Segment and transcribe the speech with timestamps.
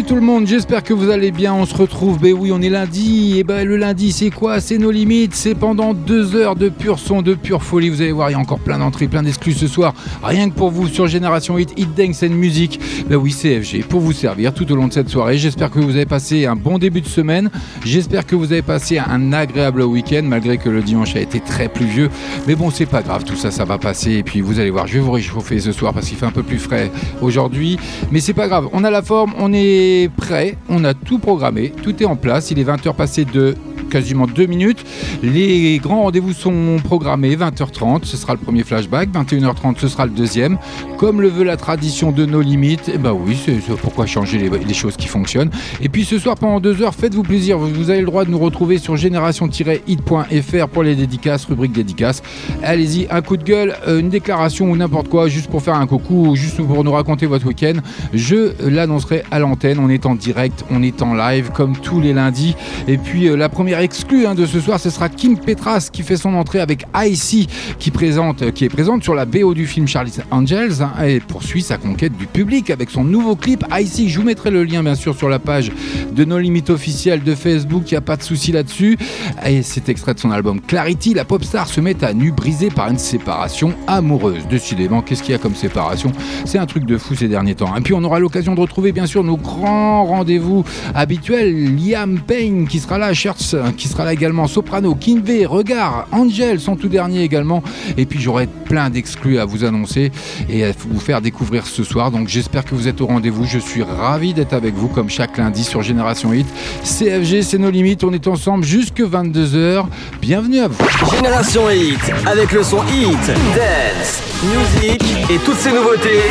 [0.09, 1.53] Tout le monde, j'espère que vous allez bien.
[1.53, 3.37] On se retrouve, ben oui, on est lundi.
[3.37, 4.59] Et ben le lundi, c'est quoi?
[4.59, 5.35] C'est nos limites.
[5.35, 7.89] C'est pendant deux heures de pur son, de pure folie.
[7.89, 9.93] Vous allez voir, il y a encore plein d'entrées, plein d'exclus ce soir.
[10.23, 12.79] Rien que pour vous sur Génération 8, Hit Dance and Music.
[13.07, 15.37] Ben oui, CFG pour vous servir tout au long de cette soirée.
[15.37, 17.51] J'espère que vous avez passé un bon début de semaine.
[17.85, 21.69] J'espère que vous avez passé un agréable week-end, malgré que le dimanche a été très
[21.69, 22.09] pluvieux.
[22.47, 24.13] Mais bon, c'est pas grave, tout ça, ça va passer.
[24.13, 26.31] Et puis vous allez voir, je vais vous réchauffer ce soir parce qu'il fait un
[26.31, 26.89] peu plus frais
[27.21, 27.77] aujourd'hui.
[28.11, 31.73] Mais c'est pas grave, on a la forme, on est prêt, on a tout programmé,
[31.83, 32.51] tout est en place.
[32.51, 33.55] Il est 20h passé de
[33.89, 34.85] quasiment deux minutes.
[35.21, 40.11] Les grands rendez-vous sont programmés 20h30, ce sera le premier flashback, 21h30 ce sera le
[40.11, 40.57] deuxième.
[40.97, 44.37] Comme le veut la tradition de nos limites, et eh ben oui, c'est pourquoi changer
[44.37, 45.49] les, choses qui fonctionnent.
[45.81, 48.39] Et puis ce soir pendant deux heures, faites-vous plaisir, vous avez le droit de nous
[48.39, 52.21] retrouver sur génération-hit.fr pour les dédicaces, rubrique dédicaces.
[52.63, 55.87] Allez-y, un coup de gueule, euh, une déclaration ou n'importe quoi, juste pour faire un
[55.87, 57.73] coucou ou juste pour nous raconter votre week-end.
[58.13, 62.13] Je l'annoncerai à l'antenne, on est en direct, on est en live comme tous les
[62.13, 62.55] lundis.
[62.87, 66.03] Et puis euh, la première exclue hein, de ce soir, ce sera Kim Petras qui
[66.03, 69.87] fait son entrée avec IC qui, présente, qui est présente sur la BO du film
[69.87, 74.09] Charlie's Angels hein, et poursuit sa conquête du public avec son nouveau clip IC.
[74.09, 75.71] Je vous mettrai le lien bien sûr sur la page
[76.11, 78.95] de nos limites officielles de Facebook, il n'y a pas de souci là-dessus.
[79.43, 82.69] Et c'est extrait de son album Clarity, la pop star se met à nu brisée
[82.69, 84.47] par une séparation amoureuse.
[84.47, 86.11] Décidément, qu'est-ce qu'il y a comme séparation?
[86.45, 87.75] C'est un truc de fou ces derniers temps.
[87.75, 90.63] Et puis on aura l'occasion de retrouver bien sûr nos grands rendez-vous
[90.95, 91.75] habituels.
[91.75, 96.75] Liam Payne qui sera là, Shirts qui sera là également, Soprano, Kinvey, Regard, Angel, son
[96.75, 97.63] tout dernier également.
[97.97, 100.11] Et puis j'aurai plein d'exclus à vous annoncer
[100.49, 102.11] et à vous faire découvrir ce soir.
[102.11, 103.45] Donc j'espère que vous êtes au rendez-vous.
[103.45, 106.47] Je suis ravi d'être avec vous comme chaque lundi sur Génération Hit.
[106.83, 108.03] CFG, c'est nos limites.
[108.03, 109.85] On est ensemble jusque 22h.
[110.21, 110.77] Bienvenue à vous.
[111.15, 116.21] Génération Hit, avec le son Hit, Dance, Music et toutes ces nouveautés,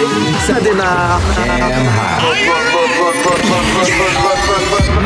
[0.46, 1.20] ça démarre.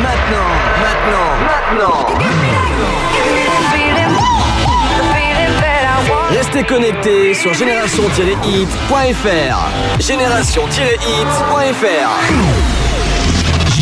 [0.02, 0.50] Maintenant,
[0.80, 2.06] maintenant, maintenant.
[6.30, 9.56] Restez connectés sur génération-hit.fr.
[10.00, 12.08] Génération-hit.fr.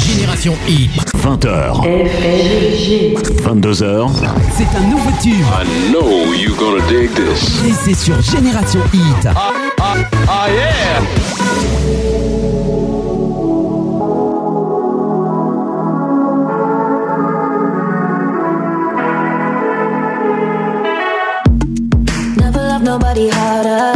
[0.07, 0.91] Génération Hit.
[1.23, 1.85] 20h.
[3.45, 4.09] 22h.
[4.57, 5.47] C'est un nouveau tube.
[5.53, 7.63] I know you're gonna dig this.
[7.65, 9.27] Et c'est sur Génération Hit.
[9.27, 9.95] Ah, ah,
[10.29, 11.01] ah yeah!
[23.21, 23.93] Nobody harder.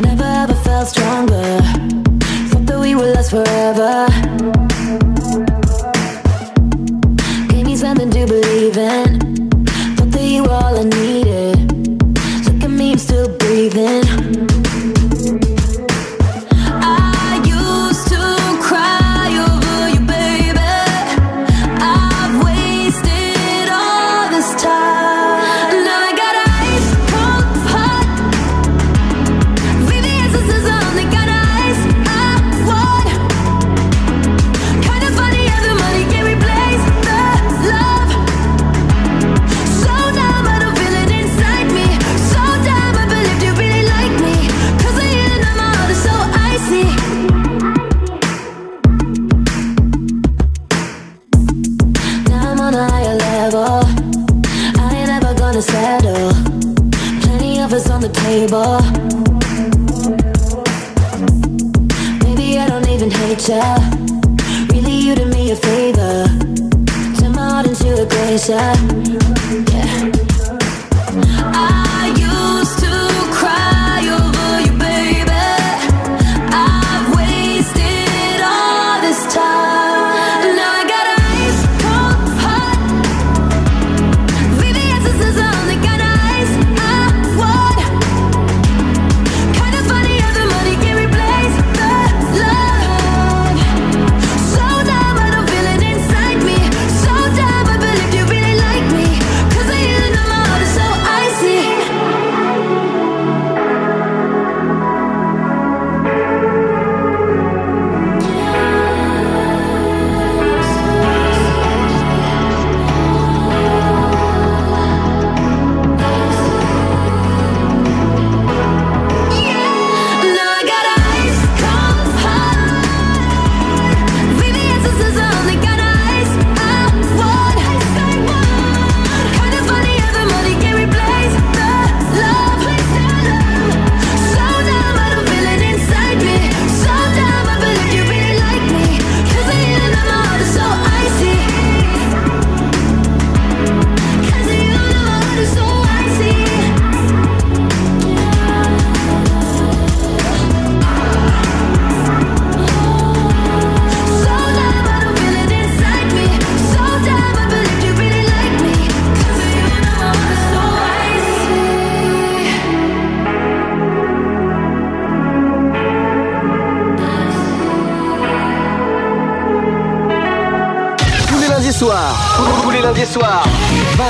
[0.00, 1.58] Never ever felt stronger.
[2.50, 3.65] Thought that we would last forever.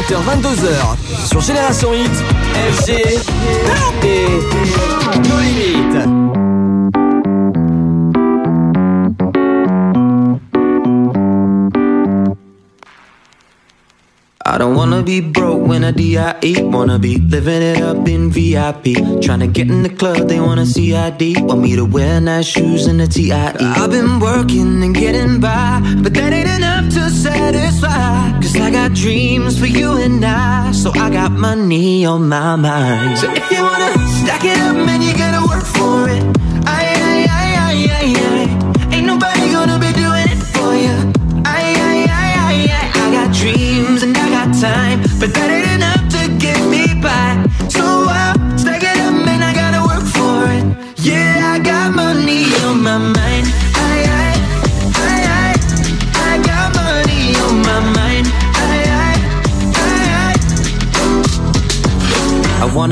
[0.07, 2.11] 20h, 22h, sur Génération Hit,
[16.17, 16.63] I DIE.
[16.63, 18.97] Wanna be living it up in VIP.
[19.21, 21.43] Tryna get in the club, they wanna see ID.
[21.43, 23.33] Want me to wear nice shoes and a TIE.
[23.33, 28.33] I've been working and getting by, but that ain't enough to satisfy.
[28.41, 33.19] Cause I got dreams for you and I, so I got money on my mind.
[33.19, 36.23] So if you wanna stack it up, man, you gotta work for it.
[36.67, 38.95] Aye, aye, aye, aye, aye.
[38.95, 40.97] Ain't nobody gonna be doing it for you.
[41.45, 42.91] Aye, aye, aye, aye, aye.
[43.05, 45.56] I got dreams and I got time, but that ain't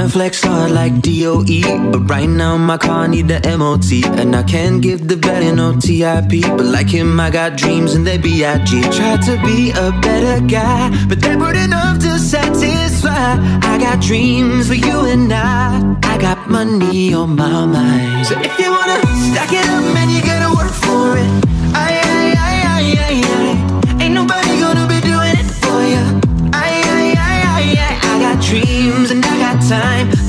[0.08, 4.82] Flex hard like DOE, but right now my car need the MOT, and I can't
[4.82, 6.42] give the better no TIP.
[6.56, 8.82] But like him, I got dreams and they B.I.G.
[8.82, 13.36] Try to be a better guy, but that weren't enough to satisfy.
[13.62, 15.96] I got dreams for you and I.
[16.02, 18.26] I got money on my mind.
[18.26, 19.00] So if you wanna
[19.30, 21.53] stack it up, man, you gotta work for it.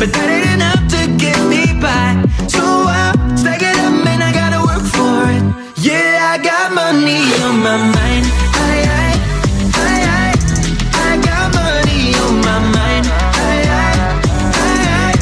[0.06, 2.13] But that ain't enough to get me by.
[2.46, 5.42] So I'll stack it up and I gotta work for it.
[5.81, 8.25] Yeah, I got money on my mind.
[8.54, 9.18] Aye, aye.
[11.10, 13.06] I got money on my mind.
[13.10, 13.98] Aye, aye,
[14.62, 15.18] aye,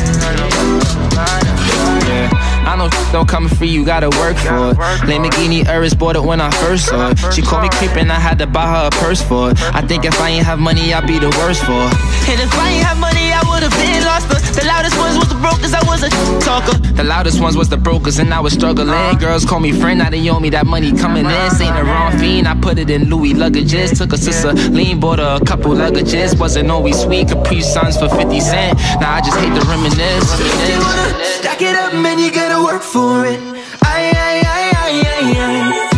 [2.09, 4.77] Yeah, I know don't come free, you gotta work for it.
[5.07, 7.19] Lamborghini Urus bought it when I first saw it.
[7.33, 9.61] She called me creepin', I had to buy her a purse for it.
[9.73, 11.93] I think if I ain't have money, I'd be the worst for it.
[12.27, 14.42] And if I ain't have money, I would've been lost.
[14.63, 16.77] The, loudest ones was the brokers, I was a talker.
[16.93, 19.17] The loudest ones was the brokers, and I was struggling.
[19.17, 21.31] Girls call me friend, now they owe me that money coming in.
[21.31, 23.97] Ain't the wrong fiend, I put it in Louis luggages.
[23.97, 26.39] Took a sister, lean, bought her a couple luggages.
[26.39, 28.79] Wasn't always sweet, Capri Suns for 50 cent.
[29.01, 30.31] Now I just hate to reminisce.
[30.39, 33.39] If you wanna stack it up, man, you gotta work for it.
[33.83, 35.89] Aye, aye, aye, aye.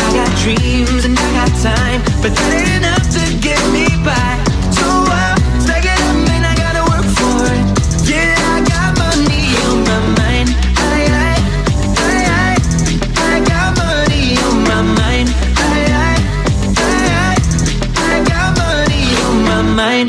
[0.00, 2.77] I got dreams and I got time, but that ain't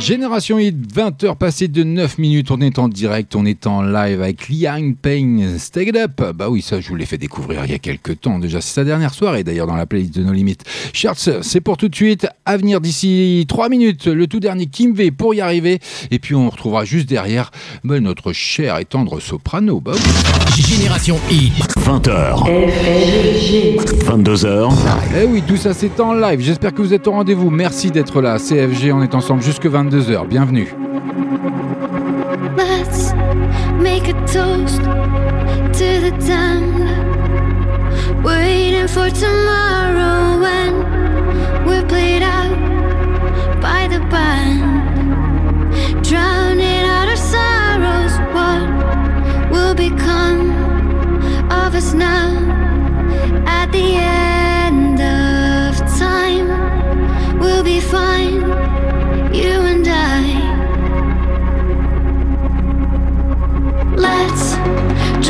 [0.09, 4.23] Génération Hit, 20h passées de 9 minutes, on est en direct, on est en live
[4.23, 6.33] avec Liang Payne, Stay It Up.
[6.33, 8.73] Bah oui, ça je vous l'ai fait découvrir il y a quelques temps déjà, c'est
[8.73, 10.63] sa dernière soirée d'ailleurs dans la playlist de nos limites.
[10.93, 14.95] Shirts, c'est pour tout de suite, à venir d'ici 3 minutes, le tout dernier Kim
[14.95, 15.77] V pour y arriver,
[16.09, 17.51] et puis on retrouvera juste derrière
[17.83, 19.79] bah, notre cher et tendre soprano.
[19.79, 20.61] Bah oui.
[20.63, 21.53] Génération Hit.
[21.77, 22.45] 20h.
[24.05, 24.73] 22h.
[25.21, 28.21] Eh oui, tout ça c'est en live, j'espère que vous êtes au rendez-vous, merci d'être
[28.21, 29.67] là, CFG, on est ensemble jusque
[29.99, 30.69] 22h, bienvenue.
[32.55, 33.11] Let's
[33.83, 34.81] make a toast
[35.77, 36.87] to the damned.
[38.23, 42.55] Waiting for tomorrow when we're played out
[43.61, 44.63] by the band.
[46.01, 50.51] Drowning out our sorrows, what will become
[51.51, 52.29] of us now
[53.45, 54.18] at the end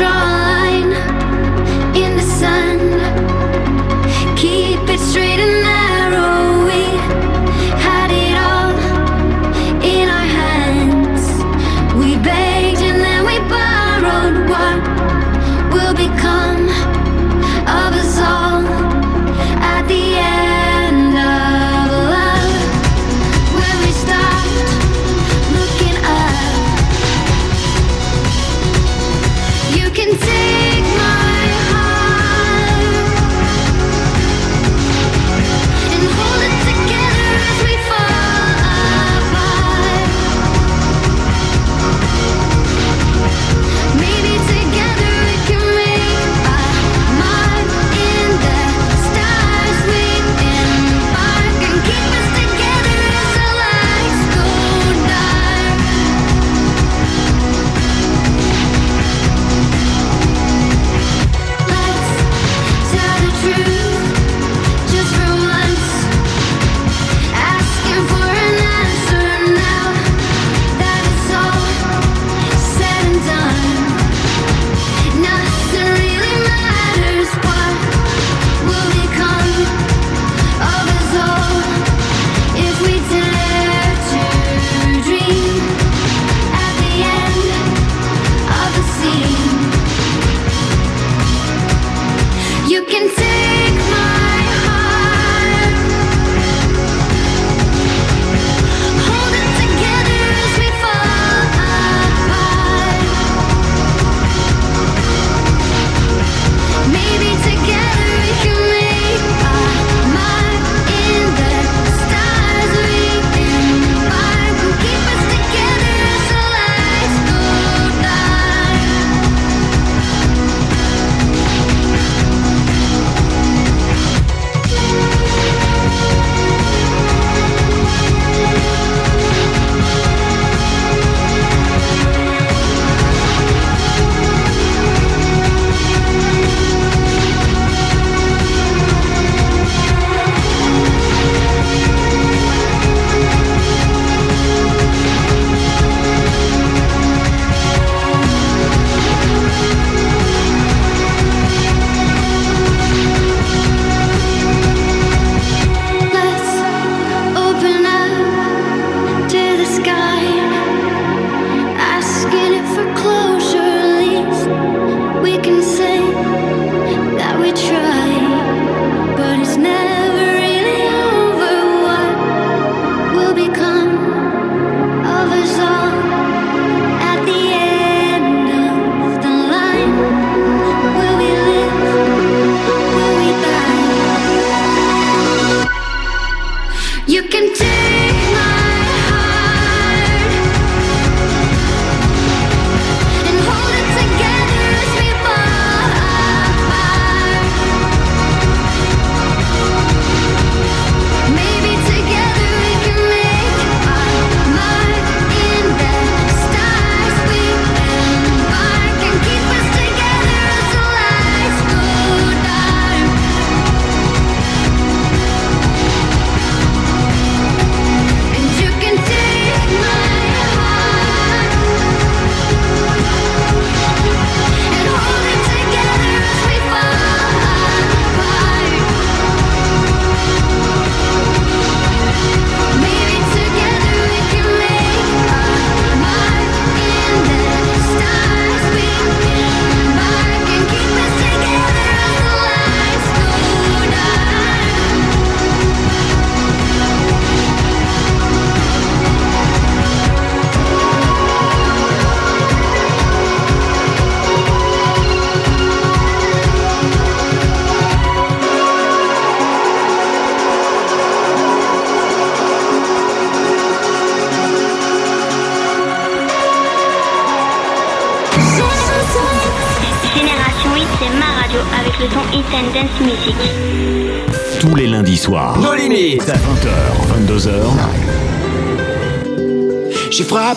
[0.00, 0.29] drunk.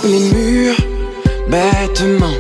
[0.04, 0.76] Les murs
[1.48, 2.34] bêtement.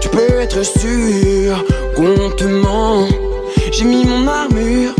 [0.00, 1.62] Tu peux être sûr
[1.94, 3.06] qu'on te ment.
[3.70, 4.94] J'ai mis mon armure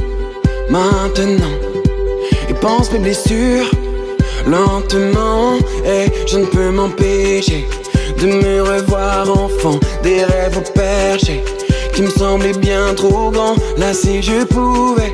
[0.69, 1.57] maintenant
[2.51, 3.71] et pense mes blessures
[4.47, 5.57] lentement.
[5.87, 7.67] Et je ne peux m'empêcher
[8.21, 9.81] de me revoir enfant.
[10.03, 11.43] Des rêves au perché
[11.95, 13.57] qui me semblaient bien trop grands.
[13.79, 15.13] Là, si je pouvais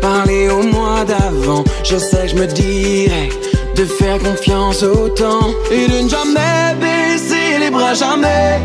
[0.00, 3.28] parler au mois d'avant, je sais que je me dirais
[3.76, 8.58] de faire confiance au temps et de ne jamais baisser les bras, jamais.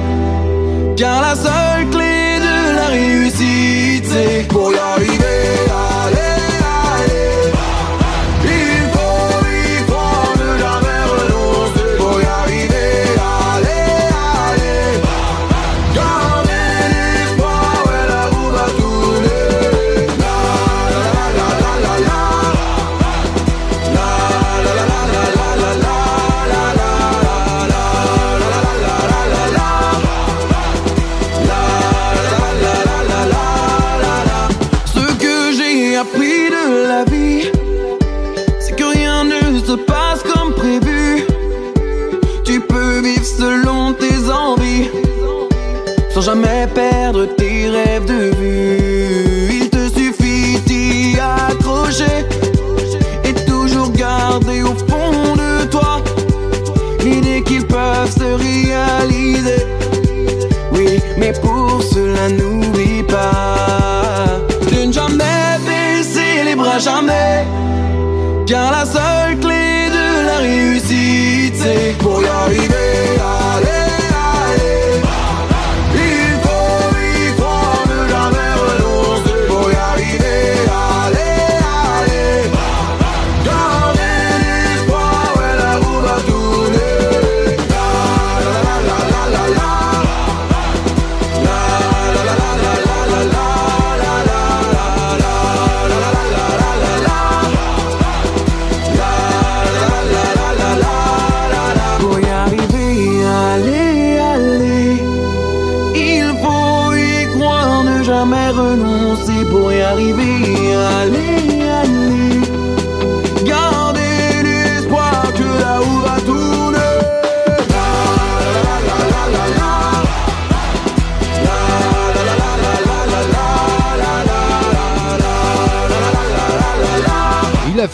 [0.95, 5.70] Car la seule clé de la réussite, c'est pour y arriver.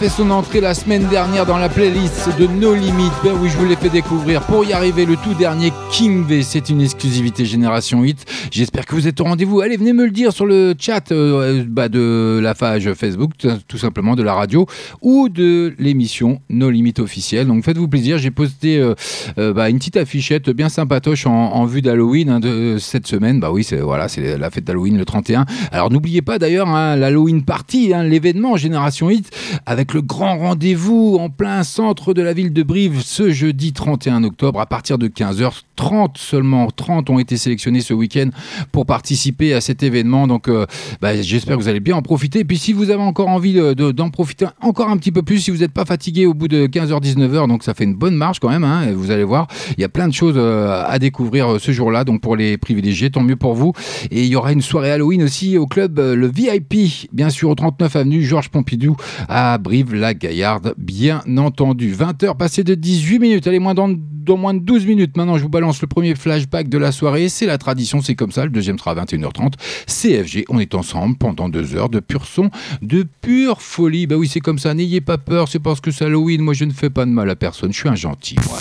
[0.10, 3.12] Son entrée la semaine dernière dans la playlist de No Limit.
[3.24, 4.42] Ben oui, je vous l'ai fait découvrir.
[4.44, 8.27] Pour y arriver, le tout dernier King V, c'est une exclusivité Génération Hit.
[8.58, 9.62] J'espère que vous êtes au rendez-vous.
[9.62, 13.34] Allez, venez me le dire sur le chat euh, bah, de la page Facebook,
[13.68, 14.66] tout- simplement de la radio,
[15.04, 17.46] ou de l'émission No Limit officielle.
[17.46, 18.18] Donc faites-vous plaisir.
[18.18, 18.96] J'ai posté euh,
[19.38, 23.40] euh, bah, une petite affichette bien sympatoche en, en vue d'Halloween hein, de cette semaine.
[23.40, 25.46] Bah oui, c'est voilà, c'est la fête d'Halloween le 31.
[25.72, 29.30] Alors n'oubliez pas d'ailleurs hein, l'Halloween Party, hein, l'événement Génération Hit,
[29.68, 34.24] avec le grand rendez-vous en plein centre de la ville de Brive ce jeudi 31
[34.24, 35.62] octobre à partir de 15h.
[35.78, 38.30] 30 seulement, 30 ont été sélectionnés ce week-end
[38.74, 40.28] pour participer à cet événement.
[40.28, 40.66] Donc euh,
[41.02, 42.40] bah, j'espère que vous allez bien en profiter.
[42.40, 45.22] Et puis si vous avez encore envie de- de- d'en profiter encore un petit peu
[45.22, 47.94] plus, si vous n'êtes pas fatigué au bout de 15h, 19h, donc ça fait une
[47.96, 48.66] bonne marche quand même.
[48.66, 51.72] hein, vous allez voir, il y a plein de choses euh, à découvrir euh, ce
[51.72, 52.04] jour-là.
[52.04, 53.72] Donc pour les privilégiés, tant mieux pour vous.
[54.12, 57.56] Et il y aura une soirée Halloween aussi au club le VIP, bien sûr au
[57.56, 58.96] 39 avenue Georges Pompidou
[59.30, 61.94] à Brive-la-Gaillarde, bien entendu.
[61.94, 65.16] 20h passées de 18 minutes, allez moins dans, dans moins de 12 minutes.
[65.18, 67.30] Maintenant, je vous balance le premier flashback de la soirée.
[67.30, 68.46] C'est la tradition, c'est comme ça.
[68.46, 69.54] Le deuxième sera à 21h30.
[69.88, 72.50] CFG, on est ensemble pendant deux heures de pur son,
[72.82, 74.08] de pure folie.
[74.08, 74.74] Bah oui, c'est comme ça.
[74.74, 76.42] N'ayez pas peur, c'est parce que c'est Halloween.
[76.42, 77.74] Moi, je ne fais pas de mal à personne.
[77.74, 78.60] Je suis un gentil, moi.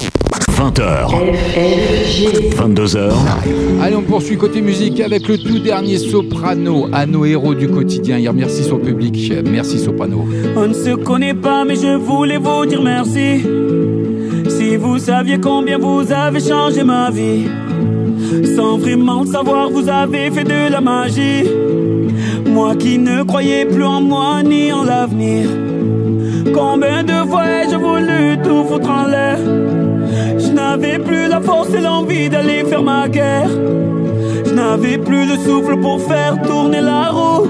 [0.56, 1.10] 20h,
[2.56, 3.12] 22h,
[3.82, 8.16] Allez, on poursuit côté musique avec le tout dernier soprano à nos héros du quotidien.
[8.18, 9.32] Il remercie son public.
[9.44, 10.26] Merci, soprano.
[10.56, 13.42] On ne se connaît pas, mais je voulais vous dire merci.
[14.78, 17.46] Vous saviez combien vous avez changé ma vie,
[18.54, 21.44] sans vraiment le savoir, vous avez fait de la magie.
[22.46, 25.48] Moi qui ne croyais plus en moi ni en l'avenir.
[26.54, 29.38] Combien de fois ai-je voulu tout foutre en l'air?
[30.38, 33.50] Je n'avais plus la force et l'envie d'aller faire ma guerre.
[34.46, 37.46] Je n'avais plus le souffle pour faire tourner la roue.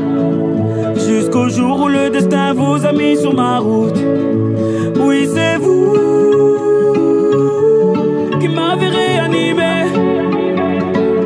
[0.94, 3.98] Jusqu'au jour où le destin vous a mis sur ma route.
[5.04, 5.75] Oui, c'est vous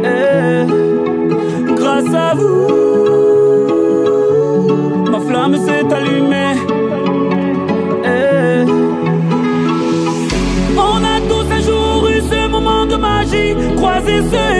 [0.05, 0.65] Eh,
[1.77, 2.67] grâce à vous,
[5.11, 6.57] ma flamme s'est allumée.
[8.05, 8.65] Eh,
[10.77, 14.60] on a tous un jour eu ce moment de magie, croisé ce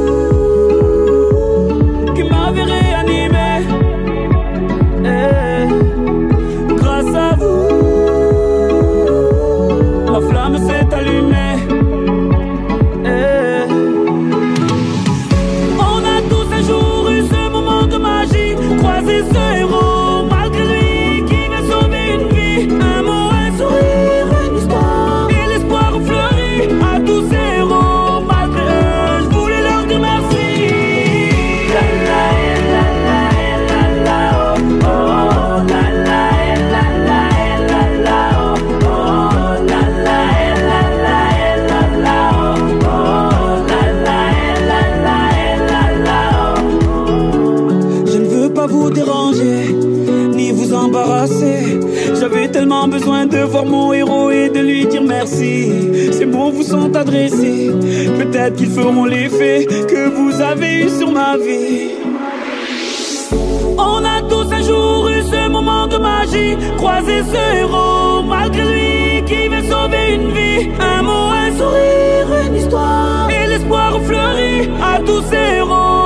[2.51, 3.65] m'avez réanimé.
[5.05, 5.67] Eh,
[6.75, 7.67] grâce à vous,
[10.11, 11.50] ma flamme s'est allumée.
[57.03, 61.91] Peut-être qu'ils feront l'effet que vous avez eu sur ma vie.
[63.77, 69.23] On a tous un jour eu ce moment de magie, croisé ce héros malgré lui
[69.25, 70.69] qui veut sauver une vie.
[70.79, 76.00] Un mot, un sourire, une histoire et l'espoir fleurit à tous ces héros.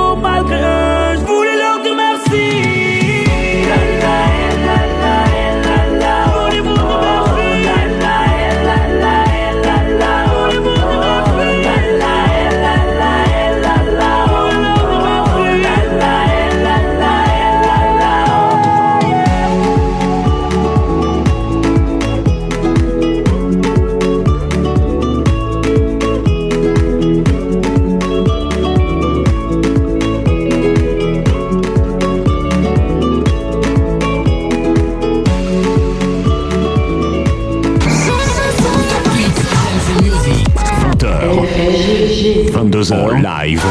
[42.76, 43.62] 22h en live.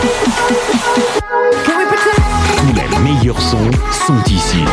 [2.58, 4.64] Tous les meilleurs sons sont ici.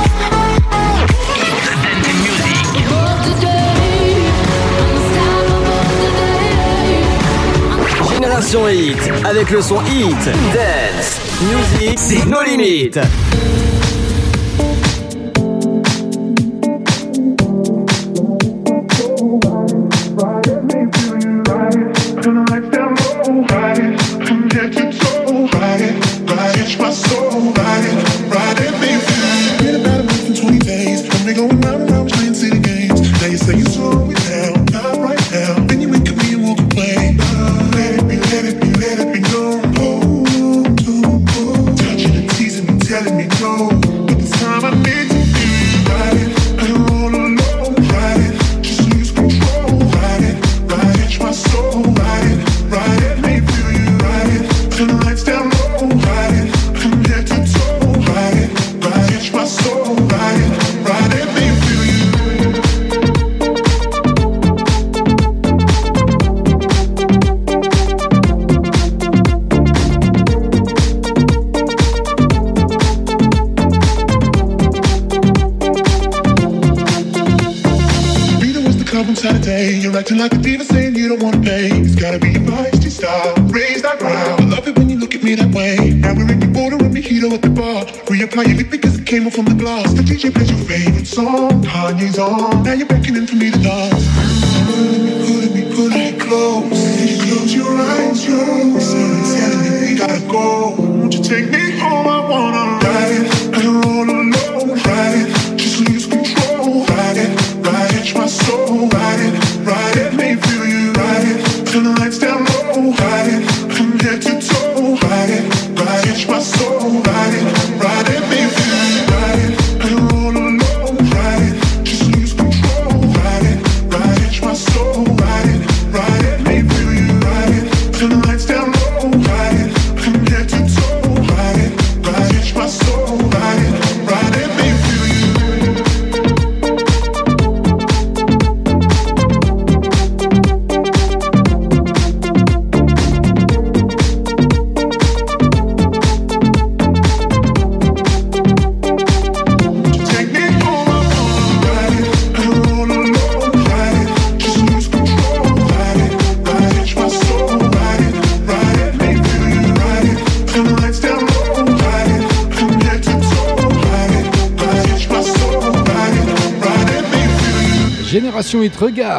[8.10, 10.16] Génération Hit, avec le son Hit,
[10.54, 13.00] Dance, Music, c'est nos limites.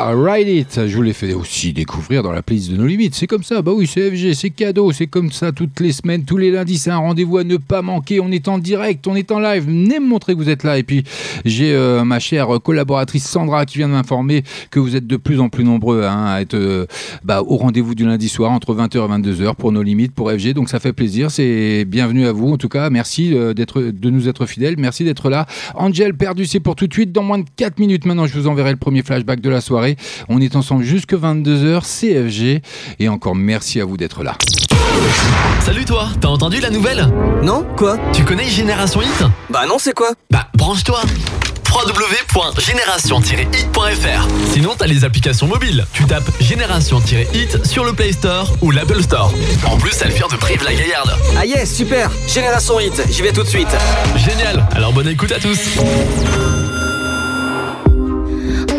[0.04, 0.88] Regarde, Ride It.
[0.88, 3.16] Je vous l'ai fait aussi découvrir dans la playlist de nos limites.
[3.16, 6.26] C'est comme ça, bah oui, c'est FG, c'est cadeau, c'est comme ça toutes les semaines,
[6.26, 6.78] tous les lundis.
[6.78, 8.20] C'est un rendez-vous à ne pas manquer.
[8.20, 9.66] On est en direct, on est en live.
[9.66, 10.78] Venez me montrer que vous êtes là.
[10.78, 11.04] Et puis,
[11.46, 15.40] j'ai euh, ma chère collaboratrice Sandra qui vient de m'informer que vous êtes de plus
[15.40, 16.86] en plus nombreux hein, à être euh,
[17.24, 20.54] bah, au rendez-vous du lundi soir entre 20h et 22h pour nos limites, pour FG.
[20.54, 21.32] Donc ça fait plaisir.
[21.32, 22.52] C'est bienvenue à vous.
[22.52, 24.76] En tout cas, merci euh, d'être, de nous être fidèles.
[24.78, 25.46] Merci d'être là.
[25.76, 27.14] Angel perdu, c'est pour tout de suite.
[27.14, 29.93] Dans moins de 4 minutes maintenant, je vous enverrai le premier flashback de la soirée.
[30.30, 32.62] On est ensemble jusque 22h, CFG.
[33.00, 34.36] Et encore merci à vous d'être là.
[35.62, 37.08] Salut toi, t'as entendu la nouvelle?
[37.42, 37.98] Non Quoi?
[38.14, 39.24] Tu connais Génération Hit?
[39.50, 40.12] Bah non, c'est quoi?
[40.32, 41.02] Bah branche-toi
[41.74, 45.84] www.génération-hit.fr Sinon t'as les applications mobiles.
[45.94, 49.34] Tu tapes Génération-hit sur le Play Store ou l'Apple Store.
[49.66, 51.16] En plus, elle vient de Brive la Gaillarde.
[51.38, 53.76] Ah yes, super Génération Hit, j'y vais tout de suite.
[54.18, 55.58] Génial, alors bonne écoute à tous.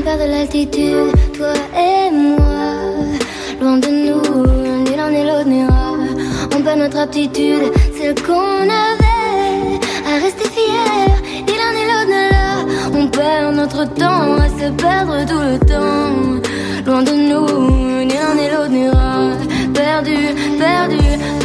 [0.05, 2.45] On perd de l'altitude, toi et moi.
[3.59, 5.95] Loin de nous, ni l'un ni l'autre n'ira.
[6.55, 9.81] On perd notre aptitude, celle qu'on avait.
[10.07, 11.09] À rester fier,
[11.47, 12.67] ni l'un ni l'autre n'est là.
[12.93, 16.51] On perd notre temps à se perdre tout le temps.
[16.85, 19.31] Loin de nous, ni l'un ni l'autre n'ira.
[19.73, 20.19] Perdu,
[20.59, 20.99] perdu,
[21.41, 21.44] perdu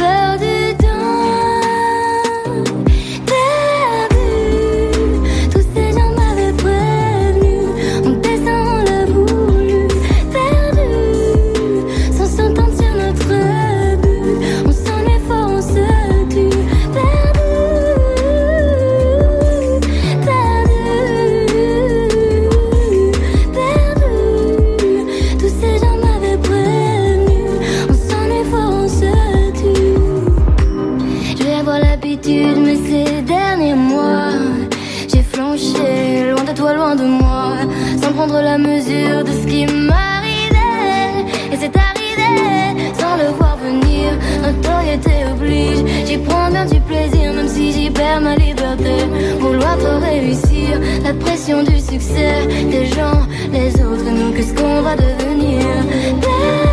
[46.30, 48.94] prends bien du plaisir, même si j'y perds ma liberté.
[49.38, 52.34] Vouloir trop réussir, la pression du succès,
[52.70, 53.20] des gens,
[53.52, 56.69] les autres, nous, qu'est-ce qu'on va devenir?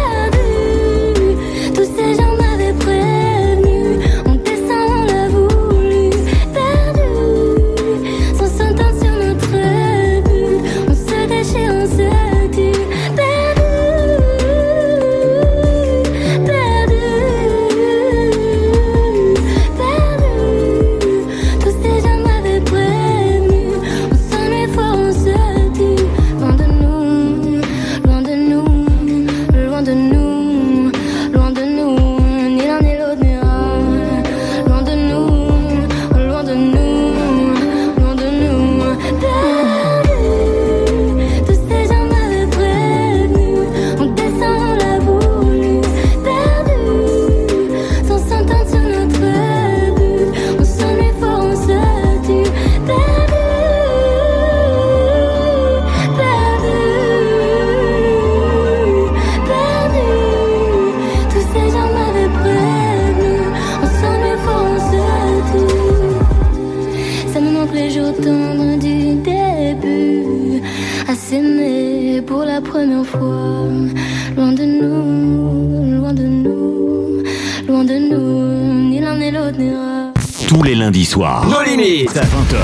[80.88, 81.46] Lundis soirs.
[81.46, 82.56] Nos limites 20h,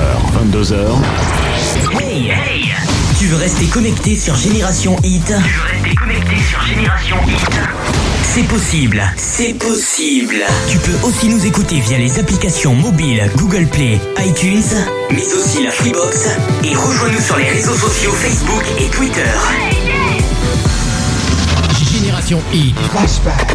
[0.50, 0.76] 22h.
[2.00, 2.72] Hey, hey
[3.18, 5.26] Tu veux rester connecté sur Génération Hit?
[5.26, 7.60] Tu veux rester connecté sur Génération Hit?
[8.22, 10.36] C'est possible, c'est possible.
[10.70, 14.62] Tu peux aussi nous écouter via les applications mobiles Google Play, iTunes,
[15.10, 16.30] mais aussi la Freebox.
[16.64, 19.20] Et rejoins-nous sur les réseaux sociaux Facebook et Twitter.
[21.92, 22.74] Génération Hit.
[22.90, 23.54] Flashback.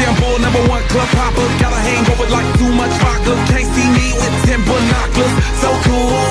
[0.00, 1.46] shampoo, number one club hopper.
[1.60, 3.34] Got a hangover like too much vodka.
[3.52, 5.34] Can't see me with ten binoculars.
[5.60, 6.29] So cool.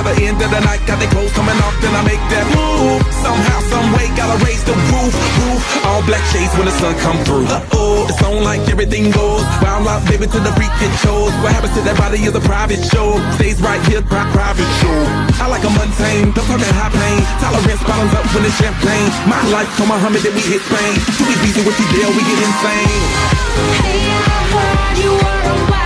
[0.00, 2.46] By the end of the night, got the clothes coming off, then I make that
[2.56, 3.04] move.
[3.20, 5.12] Somehow, some way, gotta raise the roof.
[5.12, 5.60] Roof.
[5.84, 7.44] All black shades when the sun come through.
[7.44, 9.44] Uh oh, it's on like everything goes.
[9.60, 11.28] Wild out, baby, to the freak it shows.
[11.44, 13.20] What happens to that body is a private show.
[13.36, 14.98] Stays right here, pri- private show.
[15.36, 17.20] I like a mundane, don't talk that high pain.
[17.44, 19.12] Tolerance bottoms up when it's champagne.
[19.28, 20.96] My life, come Muhammad, then we hit Spain.
[21.20, 23.04] Too easy with you, deal, we get insane.
[23.84, 25.79] Hey, I heard you were a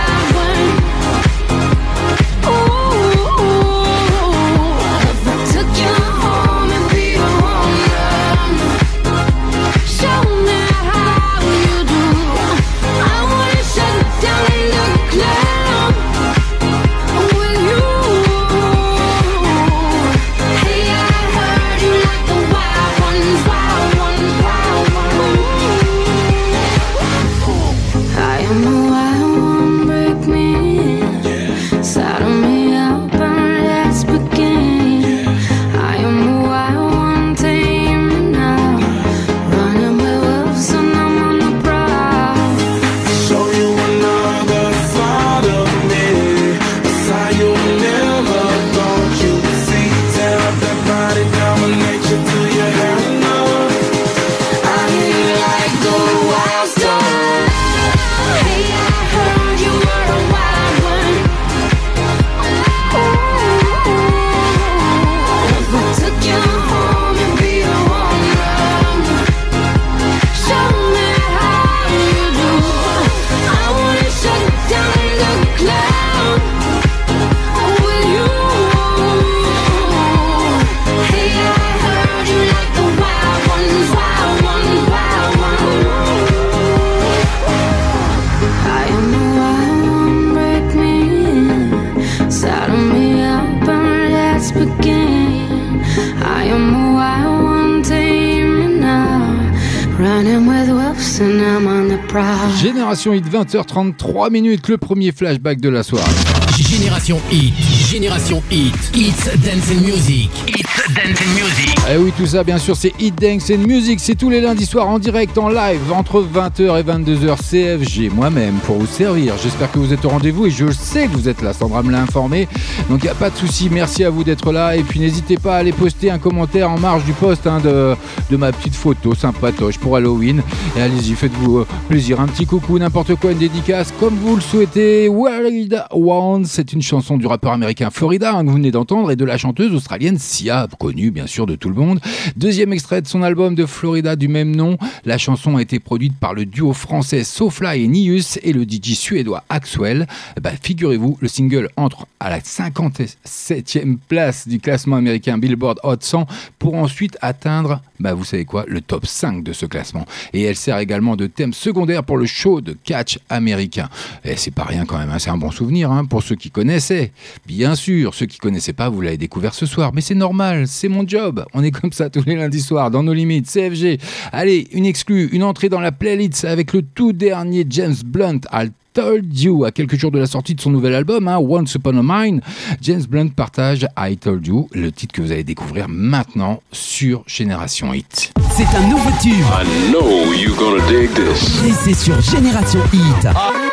[103.05, 106.09] Génération Hit 20h33 minutes, le premier flashback de la soirée.
[106.57, 107.53] Génération Hit,
[107.95, 111.75] Génération Hit, It's Dance and Music, It's Dance and Music.
[111.89, 114.01] Eh oui, tout ça, bien sûr, c'est Hit Dance and Music.
[114.01, 117.37] C'est tous les lundis soirs en direct, en live, entre 20h et 22h.
[117.37, 119.35] CFG, moi-même, pour vous servir.
[119.41, 121.53] J'espère que vous êtes au rendez-vous et je sais que vous êtes là.
[121.53, 122.49] Sandra me l'a informé.
[122.89, 123.69] Donc, il n'y a pas de souci.
[123.71, 124.75] Merci à vous d'être là.
[124.75, 127.95] Et puis, n'hésitez pas à aller poster un commentaire en marge du post hein, de,
[128.29, 130.41] de ma petite photo sympatoche pour Halloween.
[130.75, 132.19] Et allez-y, faites-vous euh, plaisir.
[132.19, 135.07] Un petit coucou, n'importe quoi, une dédicace, comme vous le souhaitez.
[135.07, 139.15] Walida One, c'est une chanson du rappeur américain Florida hein, que vous venez d'entendre et
[139.15, 141.99] de la chanteuse australienne Sia, connue bien sûr de tout le monde.
[142.35, 144.77] Deuxième extrait de son album de Florida du même nom.
[145.05, 148.93] La chanson a été produite par le duo français Sofly et Nius et le DJ
[148.93, 150.07] suédois Axwell.
[150.37, 155.97] Eh ben, Figurez-vous, le single entre à la 57e place du classement américain Billboard Hot
[155.99, 156.25] 100
[156.57, 160.05] pour ensuite atteindre, bah, vous savez quoi, le top 5 de ce classement.
[160.33, 163.89] Et elle sert également de thème secondaire pour le show de catch américain.
[164.23, 166.49] Et c'est pas rien quand même, hein, c'est un bon souvenir hein, pour ceux qui
[166.49, 167.11] connaissaient.
[167.45, 170.87] Bien sûr, ceux qui connaissaient pas, vous l'avez découvert ce soir, mais c'est normal, c'est
[170.87, 171.45] mon job.
[171.53, 173.99] On est comme ça tous les lundis soirs, dans nos limites, CFG.
[174.31, 178.71] Allez, une exclue, une entrée dans la playlist avec le tout dernier James Blunt, I'll
[178.95, 181.97] Told You, à quelques jours de la sortie de son nouvel album, hein, Once Upon
[181.97, 182.39] a Mine,
[182.81, 187.93] James Blunt partage I Told You, le titre que vous allez découvrir maintenant sur Génération
[187.93, 188.31] Hit.
[188.55, 189.33] C'est un nouveau tube.
[189.33, 191.61] I know you're gonna dig this.
[191.65, 193.27] Et c'est sur Génération Hit.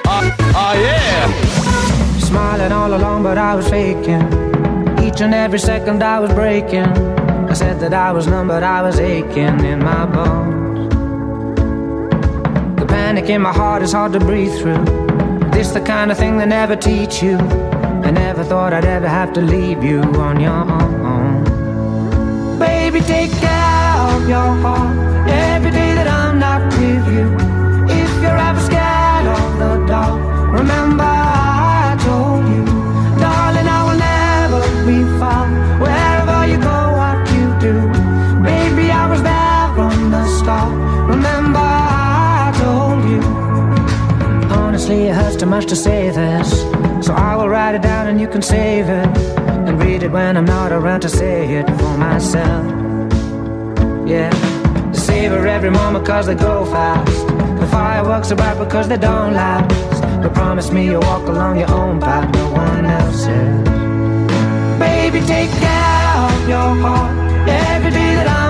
[0.04, 1.61] Ah yeah!
[2.32, 4.24] smiling all along, but I was faking.
[5.04, 6.90] Each and every second I was breaking.
[7.52, 10.88] I said that I was numb, but I was aching in my bones.
[12.80, 14.82] The panic in my heart is hard to breathe through.
[15.54, 17.36] This the kind of thing they never teach you.
[18.08, 21.44] I never thought I'd ever have to leave you on your own.
[22.58, 24.96] Baby, take care of your heart
[25.28, 27.26] every day that I'm not with you.
[28.00, 30.18] If you're ever scared of the dark,
[30.58, 31.21] remember.
[40.42, 40.70] stop.
[41.08, 43.22] Remember, I told you.
[44.58, 46.48] Honestly, it hurts too much to say this.
[47.06, 49.06] So I will write it down and you can save it.
[49.66, 52.64] And read it when I'm not around to say it for myself.
[54.06, 54.32] Yeah.
[54.92, 57.26] Savor every moment cause they go fast.
[57.60, 60.02] The fireworks are bright because they don't last.
[60.22, 63.68] But promise me you'll walk along your own path, no one else's.
[64.78, 67.12] Baby, take out your heart
[67.48, 68.41] every day that I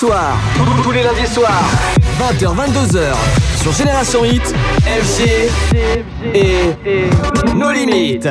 [0.00, 1.64] Tous les lundis soirs.
[2.20, 3.14] 20h, 22h.
[3.60, 5.50] Sur Génération Hit, FG
[6.32, 6.76] et
[7.56, 8.28] Nos Limites.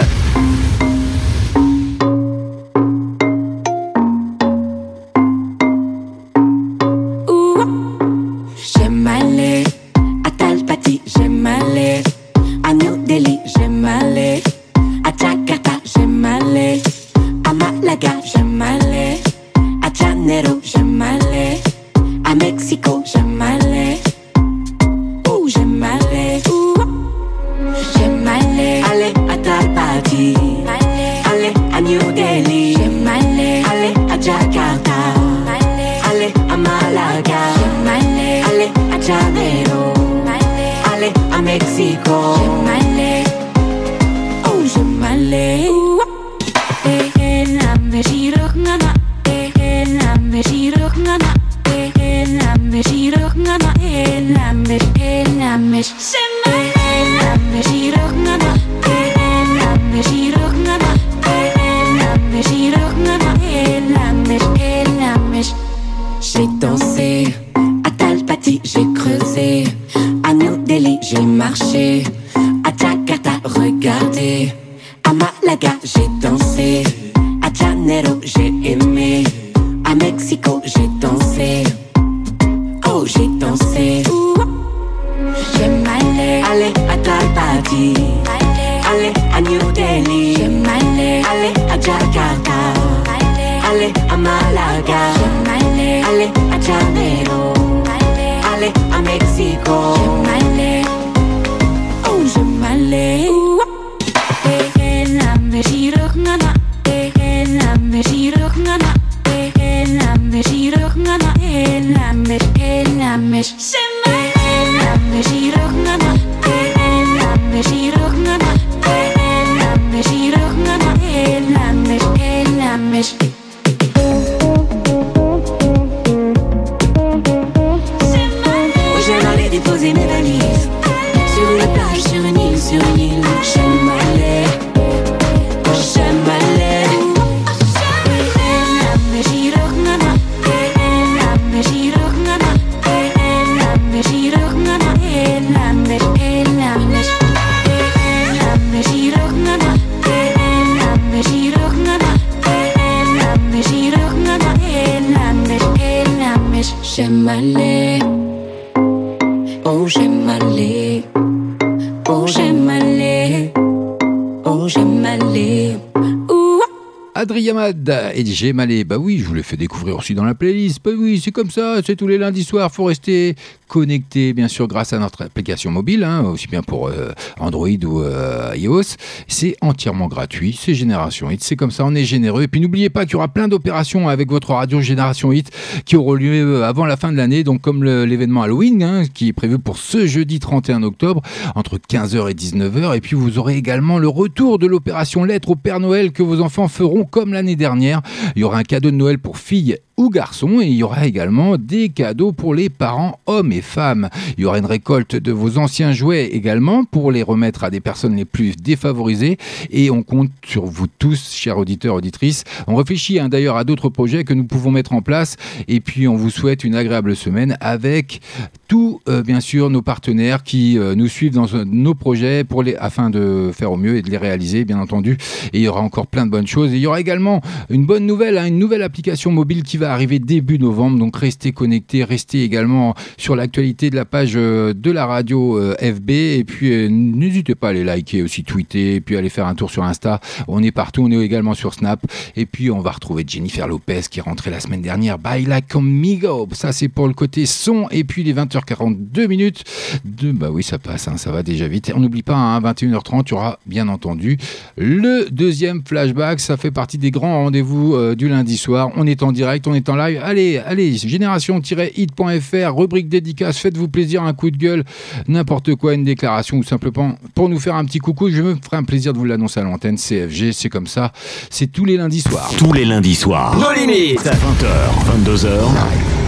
[168.38, 170.80] DJ Malé, bah oui, je vous l'ai fait découvrir aussi dans la playlist.
[170.84, 173.36] Bah oui, c'est comme ça, c'est tous les lundis soirs, faut rester
[173.68, 178.02] connecté, bien sûr, grâce à notre application mobile, hein, aussi bien pour euh, Android ou
[178.02, 178.96] euh, iOS.
[179.40, 182.42] C'est entièrement gratuit, c'est Génération Hit, c'est comme ça, on est généreux.
[182.42, 185.52] Et puis n'oubliez pas qu'il y aura plein d'opérations avec votre radio Génération Hit
[185.86, 189.28] qui auront lieu euh, avant la fin de l'année, donc comme l'événement Halloween, hein, qui
[189.28, 191.22] est prévu pour ce jeudi 31 octobre,
[191.54, 192.98] entre 15h et 19h.
[192.98, 196.42] Et puis vous aurez également le retour de l'opération Lettre au Père Noël que vos
[196.42, 198.02] enfants feront comme l'année dernière.
[198.36, 201.06] Il y aura un cadeau de Noël pour filles ou garçons et il y aura
[201.06, 204.10] également des cadeaux pour les parents hommes et femmes.
[204.38, 207.80] Il y aura une récolte de vos anciens jouets également pour les remettre à des
[207.80, 209.38] personnes les plus défavorisées
[209.72, 212.44] et on compte sur vous tous, chers auditeurs, auditrices.
[212.68, 215.36] On réfléchit hein, d'ailleurs à d'autres projets que nous pouvons mettre en place
[215.68, 218.22] et puis on vous souhaite une agréable semaine avec
[218.68, 222.64] tous euh, bien sûr nos partenaires qui euh, nous suivent dans euh, nos projets pour
[222.64, 225.18] les, afin de faire au mieux et de les réaliser bien entendu.
[225.54, 226.74] Et il y aura encore plein de bonnes choses.
[226.74, 229.92] Et il y aura également une bonne nouvelle, hein, une nouvelle application mobile qui va
[229.92, 231.00] arriver début novembre.
[231.00, 235.76] Donc restez connectés, restez également sur l'actualité de la page euh, de la radio euh,
[235.82, 239.56] FB et puis n'hésitez pas à les liker aussi tweeter et puis aller faire un
[239.56, 240.20] tour sur Insta.
[240.48, 242.00] On est partout, on est également sur Snap.
[242.36, 245.18] Et puis on va retrouver Jennifer Lopez qui est rentrée la semaine dernière.
[245.18, 246.48] Baila Conmigo.
[246.52, 247.88] Ça c'est pour le côté son.
[247.92, 249.64] Et puis les 20h42 minutes
[250.06, 251.92] de, bah oui ça passe, hein, ça va déjà vite.
[251.96, 254.38] On n'oublie pas, hein, 21h30 il y aura bien entendu
[254.78, 256.40] le deuxième flashback.
[256.40, 258.92] Ça fait partie des grands rendez-vous euh, du lundi soir.
[258.96, 260.20] On est en direct, on est en live.
[260.24, 264.84] Allez, allez, génération-hit.fr rubrique dédicace, faites-vous plaisir un coup de gueule,
[265.28, 268.30] n'importe quoi, une déclaration ou simplement pour nous faire un petit coucou.
[268.30, 269.98] Je me ferai un plaisir de vous l'annoncer à l'antenne.
[269.98, 271.12] CFG, c'est comme ça.
[271.50, 272.52] C'est tous les lundis soirs.
[272.58, 273.58] Tous les lundis soirs.
[273.58, 274.20] Nos limites.
[274.22, 276.27] 20h, 22h.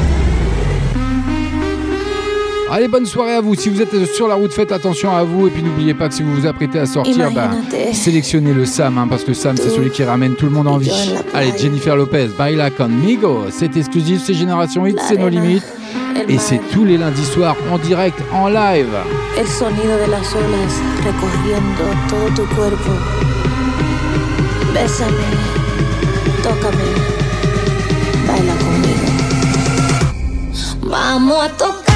[2.72, 3.56] Allez, bonne soirée à vous.
[3.56, 5.48] Si vous êtes sur la route, faites attention à vous.
[5.48, 7.50] Et puis n'oubliez pas que si vous vous apprêtez à sortir, bah,
[7.94, 10.78] sélectionnez le Sam, hein, parce que Sam, c'est celui qui ramène tout le monde en
[10.78, 10.92] vie.
[11.34, 13.46] Allez, Jennifer Lopez, Baila Conmigo.
[13.50, 15.66] C'est exclusif, c'est Génération Hit, c'est nos limites.
[16.28, 18.94] Et c'est tous les lundis soirs en direct, en live.
[19.38, 22.92] El sonido de las olas recorriendo todo tu cuerpo.
[24.74, 25.30] Bésame,
[26.44, 26.88] tócame,
[28.28, 29.10] baila conmigo.
[30.84, 31.89] Vamos a tocar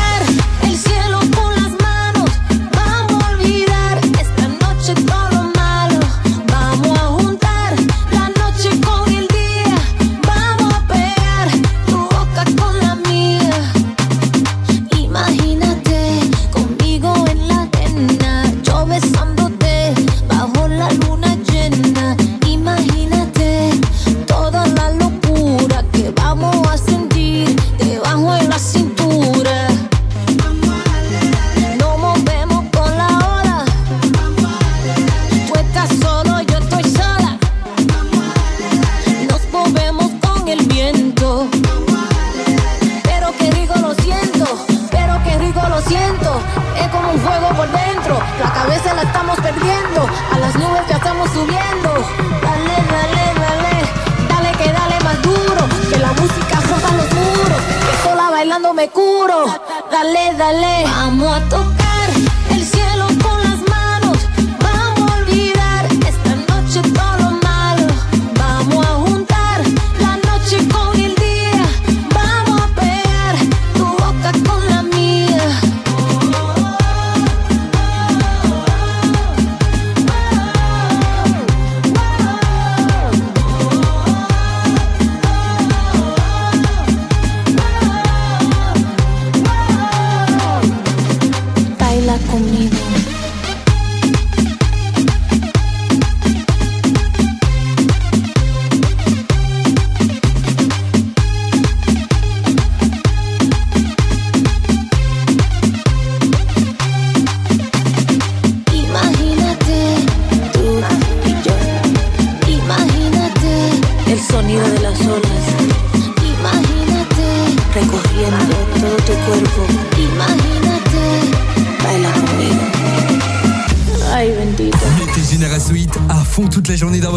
[59.92, 61.72] Dale, dale, vamos a tocar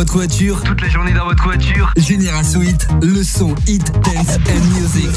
[0.06, 0.62] votre voiture.
[0.62, 1.92] Toute la journée dans votre voiture.
[1.96, 5.08] Génération Hit, le son hit, dance and music.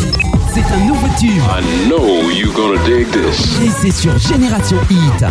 [0.53, 1.29] C'est un nouveau tube.
[1.29, 3.61] I know you're gonna dig this.
[3.61, 5.25] Et c'est sur Génération Hit.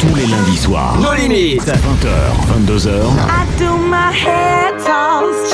[0.00, 0.96] Tous les lundis soirs.
[0.98, 1.66] Nos limites.
[1.66, 2.88] 20h, 22h.
[3.28, 4.12] I do my
[4.84, 5.52] toss,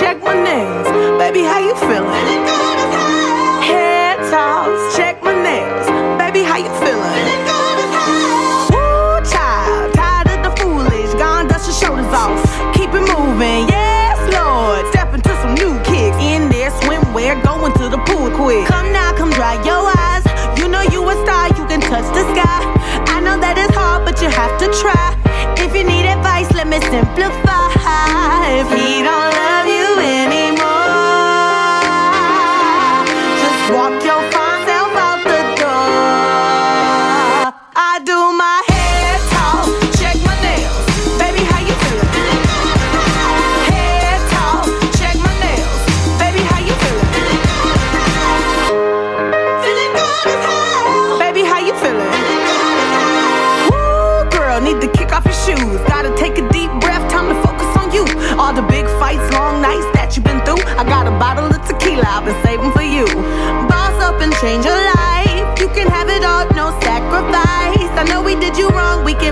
[24.60, 25.16] to try.
[25.56, 27.30] If you need advice, let me simplify.
[28.60, 29.39] If he don't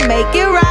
[0.08, 0.67] make it right.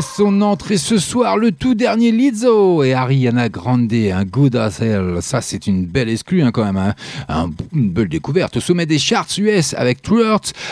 [0.00, 5.18] Son entrée ce soir, le tout dernier Lizzo et Ariana Grande, un good as hell.
[5.20, 6.94] Ça, c'est une belle exclue hein, quand même, hein.
[7.28, 8.56] Un- une belle découverte.
[8.56, 10.24] Au sommet des charts US avec True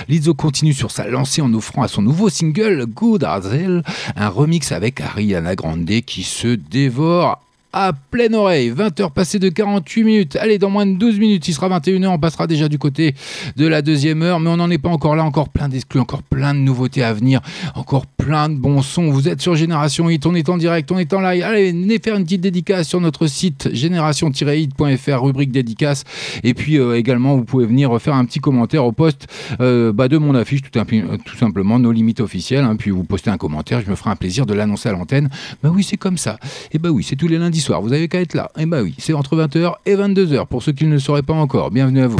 [0.08, 3.82] Lizzo continue sur sa lancée en offrant à son nouveau single Good as hell
[4.16, 7.40] un remix avec Ariana Grande qui se dévore
[7.72, 8.70] à pleine oreille.
[8.70, 10.36] 20h passées de 48 minutes.
[10.36, 12.06] Allez, dans moins de 12 minutes, il sera 21h.
[12.08, 13.14] On passera déjà du côté
[13.56, 15.24] de la deuxième heure, mais on n'en est pas encore là.
[15.24, 17.40] Encore plein d'exclus, encore plein de nouveautés à venir,
[17.74, 19.10] encore plein de bons sons.
[19.10, 21.42] Vous êtes sur Génération Hit, on est en direct, on est en live.
[21.42, 26.04] Allez, venez faire une petite dédicace sur notre site génération-hit.fr, rubrique dédicace.
[26.44, 29.26] Et puis euh, également, vous pouvez venir faire un petit commentaire au poste
[29.60, 32.64] euh, bah, de mon affiche, euh, tout simplement, nos limites officielles.
[32.64, 32.76] hein.
[32.76, 35.28] puis vous postez un commentaire, je me ferai un plaisir de l'annoncer à l'antenne.
[35.62, 36.38] Bah oui, c'est comme ça.
[36.72, 37.80] Et bah oui, c'est tous les lundis soirs.
[37.82, 38.50] Vous avez qu'à être là.
[38.58, 41.34] Et bah oui, c'est entre 20h et 22h pour ceux qui ne le sauraient pas
[41.34, 41.70] encore.
[41.70, 42.18] Bienvenue à vous.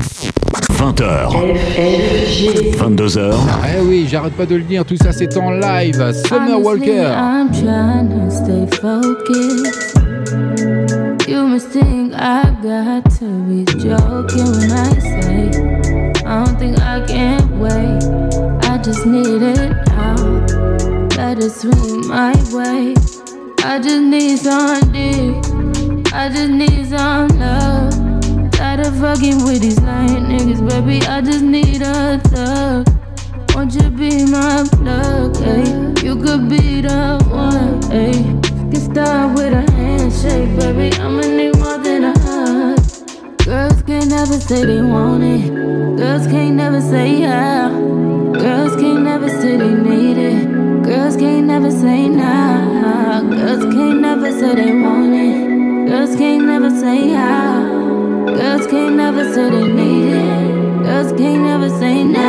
[0.79, 1.33] 20h.
[2.79, 3.35] 22h.
[3.77, 6.13] Eh oui, j'arrête pas de le dire, tout ça c'est en live.
[6.27, 7.13] Summer Walker.
[7.17, 9.95] I'm trying to stay focused.
[11.29, 15.51] You must think I got to be joking when I say
[16.25, 18.03] I don't think I can wait.
[18.63, 20.17] I just need it now.
[21.17, 22.95] Let it swing my way.
[23.69, 26.13] I just need some dick.
[26.15, 28.51] I just need some love.
[28.51, 31.07] Tired of fucking with these lying niggas, baby.
[31.07, 32.89] I just need a thug.
[33.55, 36.03] Won't you be my plug, ayy?
[36.03, 38.41] You could be the one, ayy.
[38.73, 40.97] Can start with a handshake, baby.
[40.97, 42.81] I'ma need more than a hug.
[43.45, 45.55] Girls can't never say they want it.
[45.99, 47.69] Girls can't never say how.
[48.33, 50.48] Girls can't never say they need it.
[51.19, 53.23] Can't never say nah.
[53.23, 55.89] Girls can't never say they want it.
[55.89, 58.25] Girls can't never say how.
[58.27, 60.83] Girls can't never say they need it.
[60.85, 62.21] Girls can't never say nah.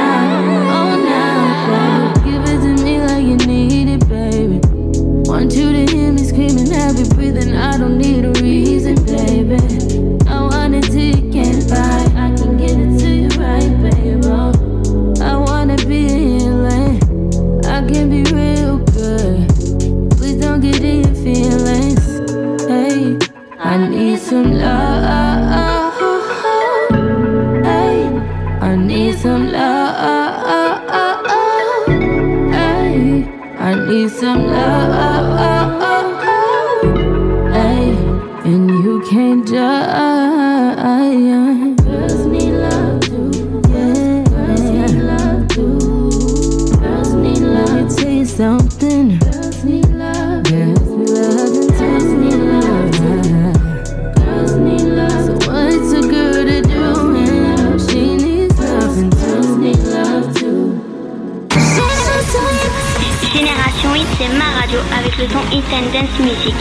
[0.77, 2.13] Oh, nah.
[2.23, 4.59] Give it to me like you need it, baby.
[5.29, 7.55] Want you to hear me screaming every breathing.
[7.55, 8.48] I don't need a reason,
[65.19, 66.55] le son Hit and Dance Music.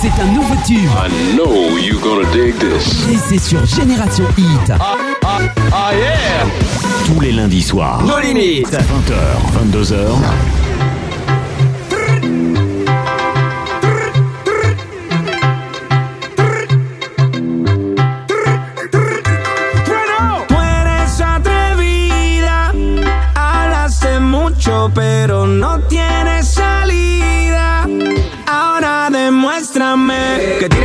[0.00, 0.88] C'est un nouveau tube.
[0.96, 3.06] I know you're gonna dig this.
[3.10, 4.72] Et c'est sur Génération Hit.
[4.80, 6.46] Ah yeah!
[7.06, 8.02] Tous les lundis soirs.
[8.02, 8.72] Nos limites.
[8.72, 9.96] 20h, 22h.
[20.48, 22.72] Tú eres atrevida,
[23.34, 26.55] hablas de mucho, pero no tienes
[29.96, 30.75] Háblame, que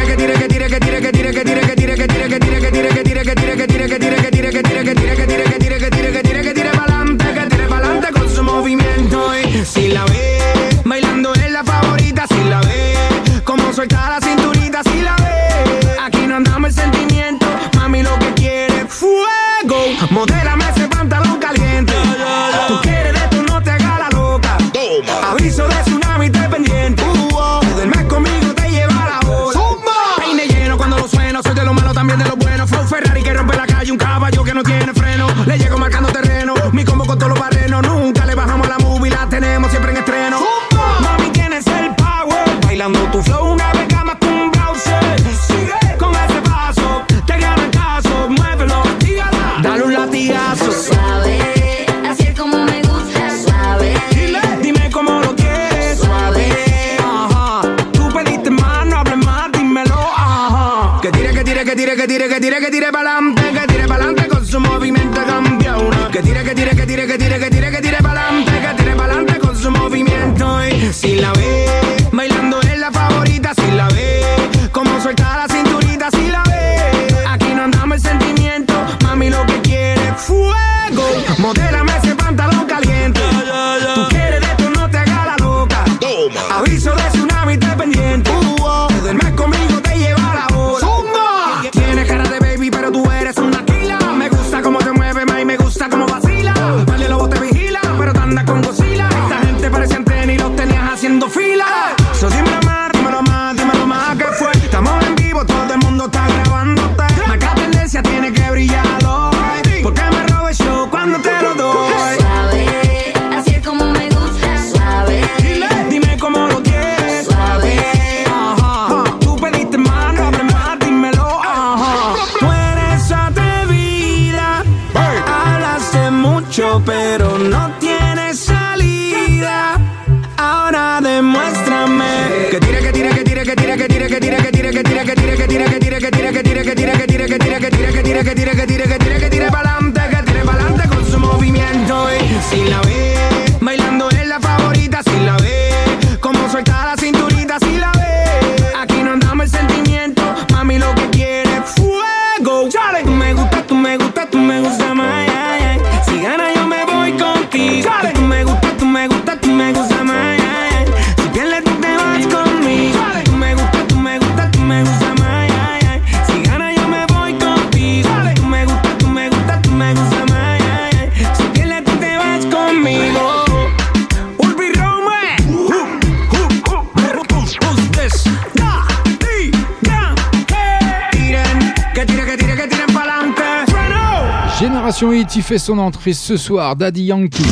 [185.51, 187.43] fait son entrée ce soir, Daddy Yankee.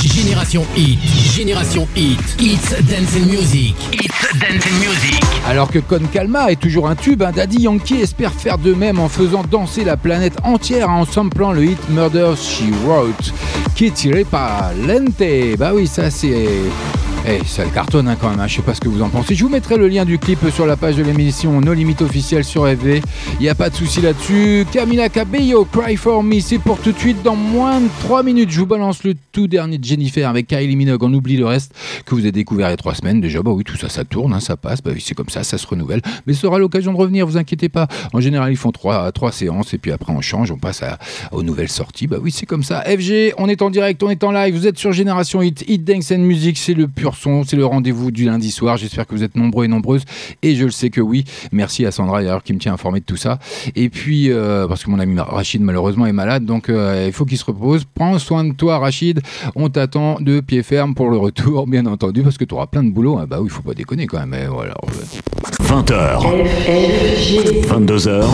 [0.00, 1.00] Génération Hit,
[1.34, 5.20] Génération Hit, It's Dance and Music, It's Dance and Music.
[5.44, 9.00] Alors que Con Calma est toujours un tube, hein, Daddy Yankee espère faire de même
[9.00, 13.34] en faisant danser la planète entière en samplant le hit Murder She Wrote,
[13.74, 15.58] qui est tiré par Lente.
[15.58, 16.46] Bah oui, ça c'est...
[17.30, 18.46] Eh, ça le cartonne hein, quand même, hein.
[18.46, 19.34] je sais pas ce que vous en pensez.
[19.34, 22.42] Je vous mettrai le lien du clip sur la page de l'émission No Limit officielle
[22.42, 23.02] sur FV.
[23.38, 24.64] Il n'y a pas de souci là-dessus.
[24.72, 28.50] Camila Cabello, Cry For Me, c'est pour tout de suite dans moins de 3 minutes.
[28.50, 31.02] Je vous balance le tout dernier de Jennifer avec Kylie Minogue.
[31.02, 31.74] On oublie le reste
[32.08, 33.42] que vous avez découvert il y a 3 semaines déjà.
[33.42, 34.82] Bah oui, tout ça, ça tourne, hein, ça passe.
[34.82, 36.00] Bah oui, c'est comme ça, ça se renouvelle.
[36.26, 37.86] Mais ce sera l'occasion de revenir, vous inquiétez pas.
[38.12, 40.82] En général, ils font 3, trois séances et puis après on change, on passe
[41.32, 42.06] aux nouvelles sorties.
[42.06, 42.82] Bah oui, c'est comme ça.
[42.82, 44.54] FG, on est en direct, on est en live.
[44.54, 47.66] Vous êtes sur Génération Hit, Hit Dance and Music, c'est le pur son, c'est le
[47.66, 48.76] rendez-vous du lundi soir.
[48.76, 50.04] J'espère que vous êtes nombreux et nombreuses
[50.42, 51.24] et je le sais que oui.
[51.52, 53.38] Merci à Sandra d'ailleurs qui me tient informé de tout ça.
[53.76, 57.24] Et puis, euh, parce que mon ami Rachid malheureusement est malade, donc euh, il faut
[57.24, 57.84] qu'il se repose.
[57.84, 59.20] Prends soin de toi, Rachid.
[59.54, 62.66] On t'attend de pied ferme pour le retour, bien entendu, entendu, parce que tu auras
[62.66, 63.18] plein de boulot.
[63.20, 64.30] Ah bah oui, faut pas déconner quand même.
[64.30, 64.74] Mais voilà.
[65.64, 66.22] 20h.
[67.66, 68.24] 22h.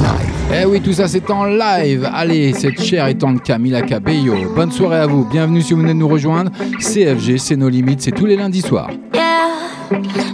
[0.52, 2.08] Eh oui, tout ça c'est en live.
[2.12, 4.34] Allez, cette chair est en Camila Cabello.
[4.54, 5.24] Bonne soirée à vous.
[5.24, 6.50] Bienvenue si vous venez de nous rejoindre.
[6.78, 8.90] CFG, c'est nos limites, c'est tous les lundis soirs.
[9.14, 9.48] Yeah,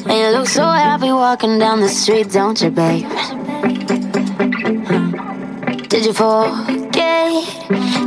[0.09, 3.07] you look so happy walking down the street, don't you, babe?
[5.89, 6.91] Did you forget?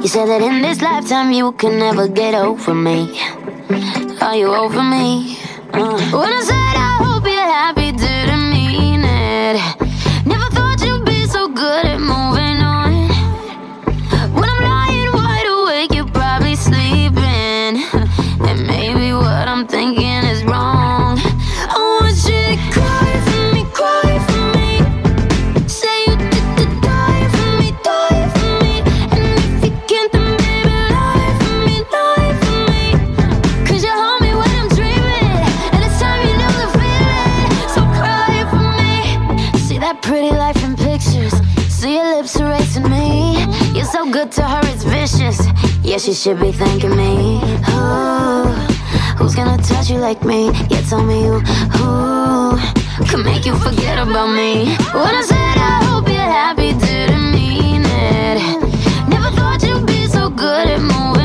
[0.02, 3.18] You said that in this lifetime you can never get over me.
[3.74, 5.38] Are you over me?
[5.74, 5.98] Uh.
[6.12, 10.28] When I said I hope you're happy, didn't mean it.
[10.28, 12.43] Never thought you'd be so good at moving.
[45.94, 47.40] Yeah, she should be thanking me.
[47.68, 48.46] Who?
[49.20, 50.48] Who's gonna touch you like me?
[50.68, 54.76] Yeah, tell me who, who could make you forget about me.
[54.92, 59.08] When I said I hope you're happy, didn't mean it.
[59.08, 61.23] Never thought you'd be so good at moving.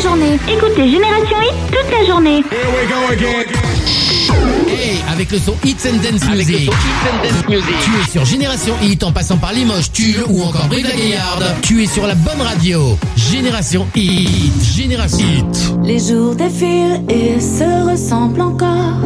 [0.00, 2.38] Écoutez Génération Hit toute la journée.
[2.38, 3.44] Here we go again.
[4.66, 6.70] Hey, avec le son Hits and Dance Music.
[7.50, 7.74] Music.
[7.84, 11.44] Tu es sur Génération Hit en passant par Limoges, Tulle ou encore Brive la Gaillarde.
[11.60, 12.96] Tu es sur la bonne radio.
[13.14, 14.62] Génération Hit.
[14.74, 15.74] Génération Hit.
[15.84, 19.04] Les jours défilent et se ressemblent encore.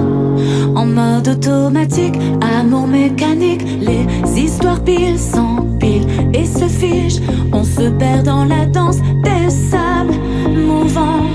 [0.77, 4.07] En mode automatique, amour mécanique, les
[4.41, 7.21] histoires pile s'empilent et se figent
[7.65, 10.13] on se perd dans la danse des sables
[10.51, 11.34] mouvants.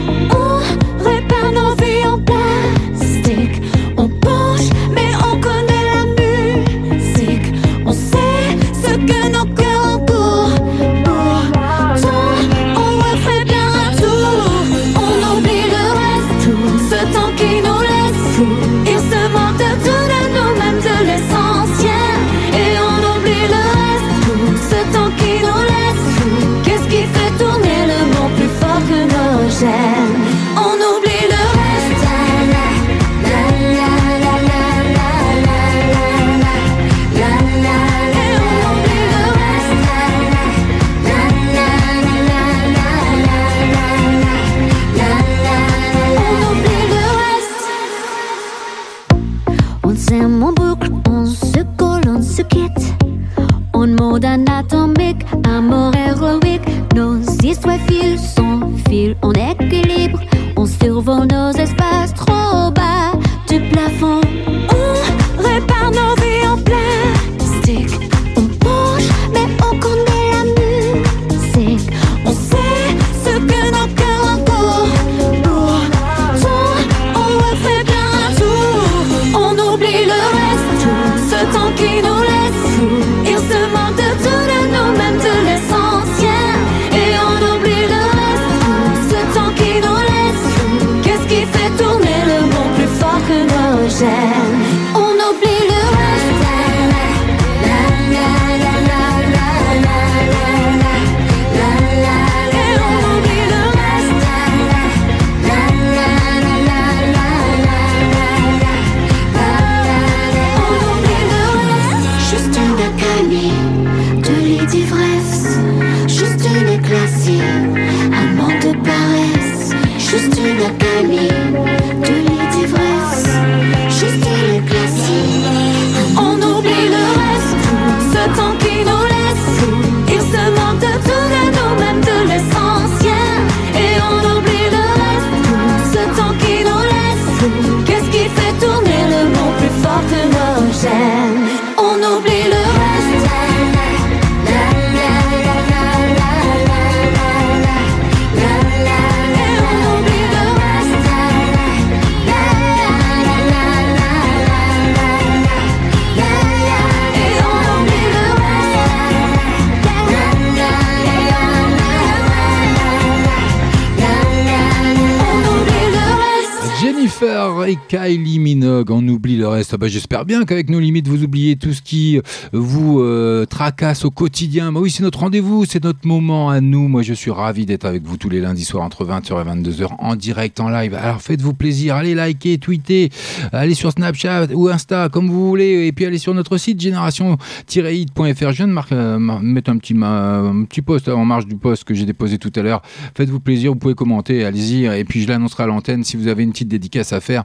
[169.72, 172.22] Ah bah, J'espère bien qu'avec nos limites, vous oubliez tout ce qui euh,
[172.54, 174.72] vous euh, tracasse au quotidien.
[174.72, 176.88] Bah oui, c'est notre rendez-vous, c'est notre moment à nous.
[176.88, 179.88] Moi, je suis ravi d'être avec vous tous les lundis soirs entre 20h et 22h
[180.00, 180.96] en direct, en live.
[180.96, 183.10] Alors faites-vous plaisir, allez liker, tweeter,
[183.52, 188.52] allez sur Snapchat ou Insta, comme vous voulez, et puis allez sur notre site génération-hit.fr.
[188.52, 191.94] Je viens de euh, mettre un petit, un petit post en marge du post que
[191.94, 192.82] j'ai déposé tout à l'heure.
[193.16, 196.44] Faites-vous plaisir, vous pouvez commenter, allez-y, et puis je l'annoncerai à l'antenne si vous avez
[196.44, 197.44] une petite dédicace à faire.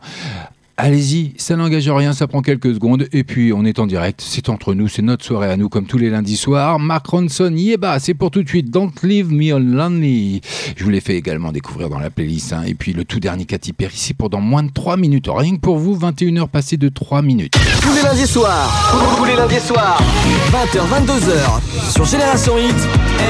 [0.77, 3.07] Allez-y, ça n'engage rien, ça prend quelques secondes.
[3.13, 5.87] Et puis, on est en direct, c'est entre nous, c'est notre soirée à nous, comme
[5.87, 6.81] tous les lundis soirs.
[6.81, 8.73] Mark Ronson, Yeba, c'est pour tout de suite.
[8.73, 10.41] Don't leave me lonely.
[10.77, 12.53] Je vous l'ai fait également découvrir dans la playlist.
[12.53, 12.63] hein.
[12.67, 15.27] Et puis, le tout dernier Katy Perry, c'est pour dans moins de 3 minutes.
[15.33, 17.55] Rien que pour vous, 21h passées de 3 minutes.
[17.81, 20.03] Tous les lundis soirs, tous les lundis soirs,
[20.51, 22.75] 20h, 22h, sur Génération Hit,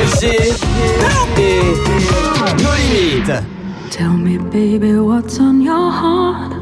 [0.07, 0.25] FG
[1.39, 1.73] et
[2.63, 3.33] nos limites.
[3.91, 6.53] Tell me, baby, what's on your heart?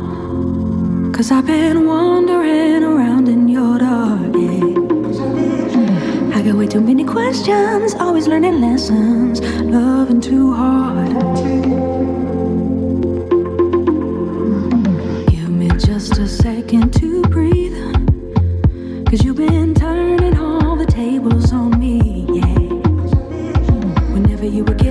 [1.23, 4.35] Cause I've been wandering around in your dark.
[6.35, 11.13] I got way too many questions, always learning lessons, loving too hard.
[15.29, 17.79] Give me just a second to breathe.
[19.07, 22.59] Cause you've been turning all the tables on me, yeah.
[24.13, 24.82] Whenever you would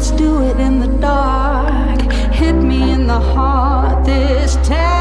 [0.00, 2.00] let's do it in the dark.
[2.32, 4.99] Hit me in the heart this time.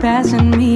[0.00, 0.69] Passing me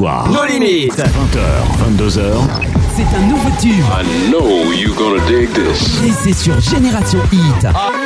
[0.00, 0.28] soirs.
[0.30, 0.96] Nos limites.
[0.96, 1.40] 20h,
[1.78, 2.20] 22h.
[2.96, 3.84] C'est un nouveau tube.
[3.92, 6.02] I know you're gonna dig this.
[6.02, 7.66] Et c'est sur Génération Hit.
[7.74, 7.99] Ah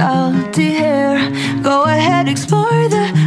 [0.00, 1.18] salty hair.
[1.62, 3.19] Go ahead, explore the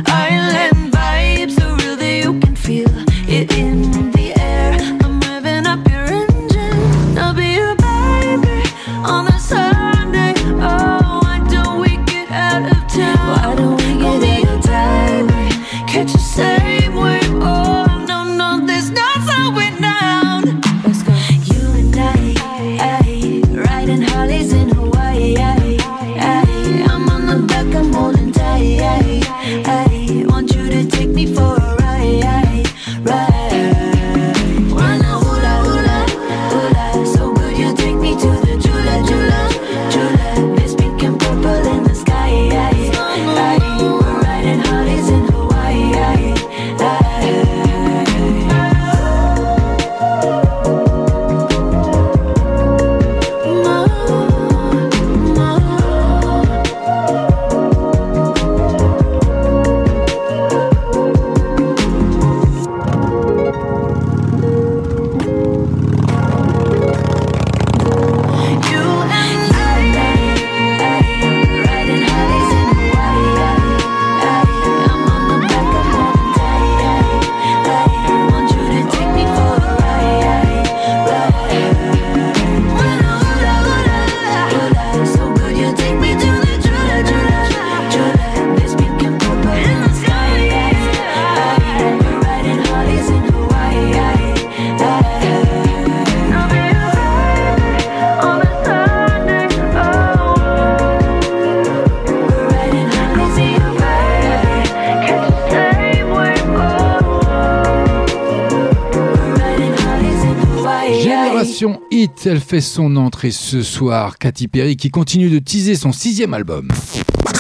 [112.34, 114.18] elle fait son entrée ce soir.
[114.18, 116.68] Katy Perry qui continue de teaser son sixième album.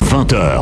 [0.03, 0.61] 20h,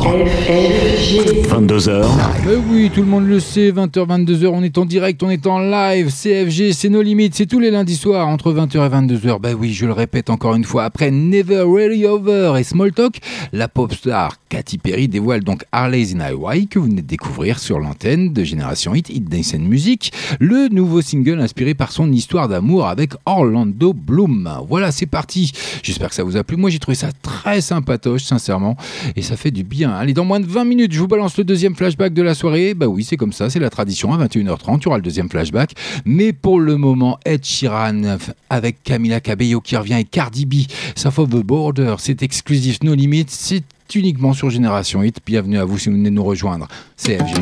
[1.50, 2.06] 22h.
[2.46, 5.46] Ben oui, tout le monde le sait, 20h, 22h, on est en direct, on est
[5.46, 9.38] en live, CFG, c'est nos limites, c'est tous les lundis soirs entre 20h et 22h.
[9.38, 13.18] Ben oui, je le répète encore une fois, après Never Really Over et Small Talk,
[13.52, 17.58] la pop star Katy Perry dévoile donc Harley's in Hawaii que vous venez de découvrir
[17.58, 22.12] sur l'antenne de Génération Hit, Hit Dance and Music, le nouveau single inspiré par son
[22.12, 24.52] histoire d'amour avec Orlando Bloom.
[24.68, 25.52] Voilà, c'est parti.
[25.82, 26.58] J'espère que ça vous a plu.
[26.58, 28.76] Moi, j'ai trouvé ça très sympatoche, sincèrement,
[29.16, 29.90] et ça fait du bien.
[29.90, 32.74] Allez, dans moins de 20 minutes, je vous balance le deuxième flashback de la soirée.
[32.74, 34.12] Bah oui, c'est comme ça, c'est la tradition.
[34.12, 35.72] À 21h30, tu auras le deuxième flashback.
[36.04, 38.18] Mais pour le moment, Ed Sheeran
[38.50, 40.54] avec Camila Cabello qui revient et Cardi B,
[40.94, 45.20] South of the Border, c'est exclusif, no limits, c'est uniquement sur Génération Hit.
[45.24, 46.68] Bienvenue à vous si vous venez nous rejoindre.
[46.96, 47.36] CFG.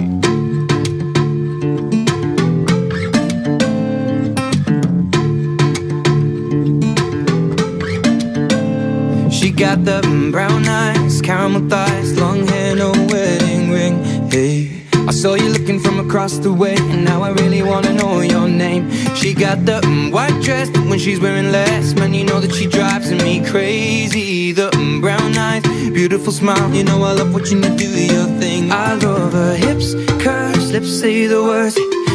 [9.31, 10.01] She got the
[10.31, 14.31] brown eyes, caramel thighs, long hair, no wedding ring.
[14.31, 14.80] Hey,
[15.11, 18.47] I saw you looking from across the way, and now I really wanna know your
[18.47, 18.89] name.
[19.17, 22.55] She got the mm, white dress, but when she's wearing less, man, you know that
[22.55, 24.53] she drives me crazy.
[24.53, 28.71] The mm, brown eyes, beautiful smile, you know I love watching you do your thing.
[28.71, 31.75] I love her hips, curves, lips say the words.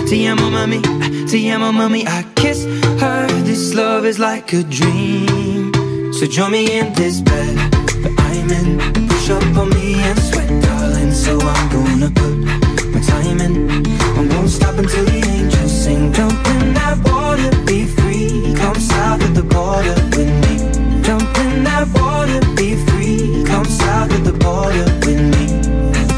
[0.10, 0.80] Te amo, mami,
[1.30, 2.08] te amo, mami.
[2.08, 2.64] I kiss
[3.02, 3.28] her.
[3.44, 5.74] This love is like a dream.
[6.14, 7.58] So join me in this bed
[8.20, 9.08] I'm in.
[9.10, 11.12] Push up on me and sweat, darling.
[11.12, 12.65] So I'm gonna put
[13.28, 16.14] I won't stop until the angels sing.
[16.14, 18.54] Jump in that water, be free.
[18.54, 21.02] Come south of the border with me.
[21.02, 23.44] Jump in that water, be free.
[23.44, 25.46] Come south of the border with me.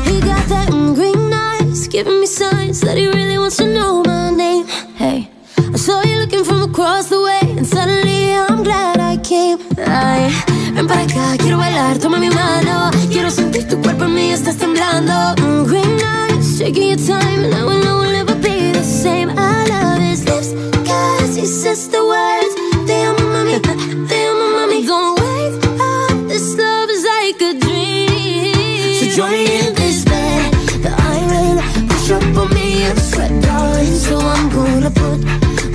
[0.04, 4.30] He got that green eyes, giving me signs that he really wants to know my
[4.30, 4.68] name.
[4.98, 9.60] Hey, I saw you looking from across the way, and suddenly I'm glad I came.
[9.78, 10.30] I
[10.74, 14.58] ven para acá, quiero bailar, toma mi mano, quiero sentir tu cuerpo en mí, estás
[14.58, 15.14] temblando.
[15.42, 16.17] Mm, green eyes
[16.58, 19.30] taking your time, and now I know we'll never be the same.
[19.30, 20.54] I love his lips,
[20.90, 22.54] cause he says the words.
[22.88, 23.60] They are my mommy,
[24.10, 24.84] they are my mommy.
[24.84, 28.94] Don't wake up, this love is like a dream.
[29.00, 30.52] So join me in this bed
[30.82, 31.88] that I'm in.
[31.90, 33.94] Push up on me and sweat, darling.
[33.94, 35.20] So I'm gonna put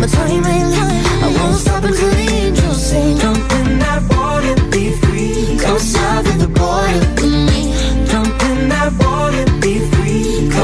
[0.00, 0.66] my time in.
[1.22, 3.18] I won't stop until the angels sing.
[3.18, 5.58] Jump in that water, be free.
[5.60, 7.21] Come south of the border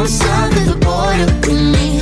[0.08, 2.00] south of the border with me.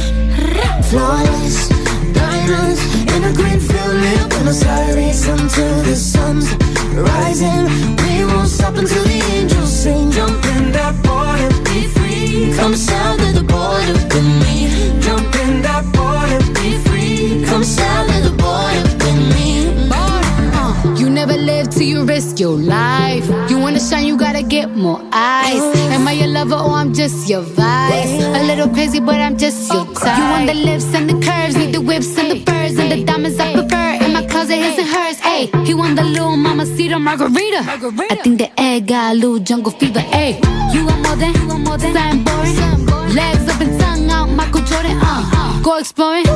[0.90, 1.68] Flawless
[2.12, 2.80] diamonds
[3.14, 6.48] in a green field near Buenos Aires until the sun's
[6.94, 7.64] rising.
[8.02, 10.10] We won't stop until the angels sing.
[10.12, 12.54] Jump in that water, be free.
[12.56, 15.00] Come south of the border with me.
[15.00, 17.44] Jump in that water, be free.
[17.46, 19.90] Come south of the border with me.
[19.90, 23.26] Uh, You never live till you risk your life.
[23.50, 25.62] You wanna shine, you gotta get more eyes.
[25.94, 28.22] Am I your lover or I'm just your vice?
[28.38, 30.18] A little crazy, but I'm just your type.
[30.18, 33.04] You want the lips and the curves, need the whips and the furs and the
[33.04, 34.04] diamonds I prefer.
[34.04, 35.18] In my closet, his and hers.
[35.18, 37.60] Hey, he want the little mama cedar margarita.
[37.64, 40.00] I think the egg got a little jungle fever.
[40.00, 40.40] Hey,
[40.72, 41.32] you want more than,
[41.64, 43.14] more something boring.
[43.14, 44.98] Legs up and tongue out, Michael Jordan.
[45.00, 46.26] Uh, go exploring,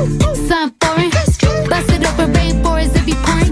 [0.49, 1.11] something foreign.
[1.69, 3.50] Bust it up in rainforest if you pouring.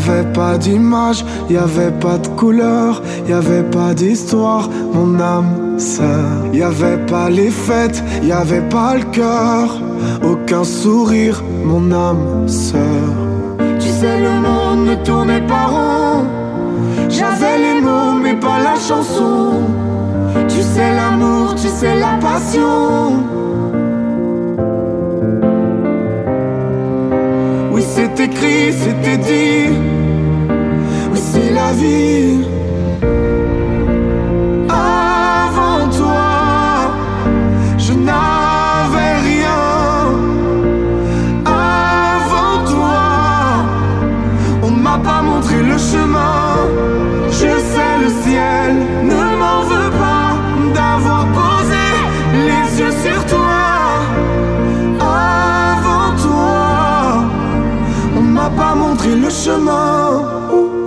[0.02, 6.26] Avait pas d'image, y avait pas de couleur, y avait pas d'histoire, mon âme sœur.
[6.52, 9.80] Y avait pas les fêtes, y avait pas le cœur,
[10.24, 13.12] aucun sourire, mon âme sœur.
[13.78, 16.24] Tu sais, le monde ne tournait pas rond.
[17.08, 19.62] J'avais les mots, mais pas la chanson.
[20.48, 23.22] Tu sais, l'amour, tu sais, la passion.
[27.72, 29.91] Oui, c'est écrit, c'était dit.
[31.30, 32.44] C'est la vie.
[34.68, 36.32] Avant toi,
[37.78, 39.64] je n'avais rien.
[41.46, 43.00] Avant toi,
[44.62, 46.56] on ne m'a pas montré le chemin.
[47.30, 48.70] Je sais, le ciel
[49.12, 50.28] ne m'en veut pas
[50.76, 51.86] d'avoir posé
[52.48, 53.62] les yeux sur toi.
[55.00, 57.24] Avant toi,
[58.18, 60.81] on m'a pas montré le chemin.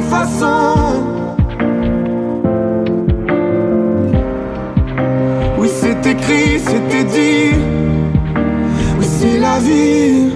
[0.00, 1.04] Façons.
[5.58, 7.54] Oui, c'est écrit, c'était dit.
[8.98, 10.31] Oui, c'est la vie.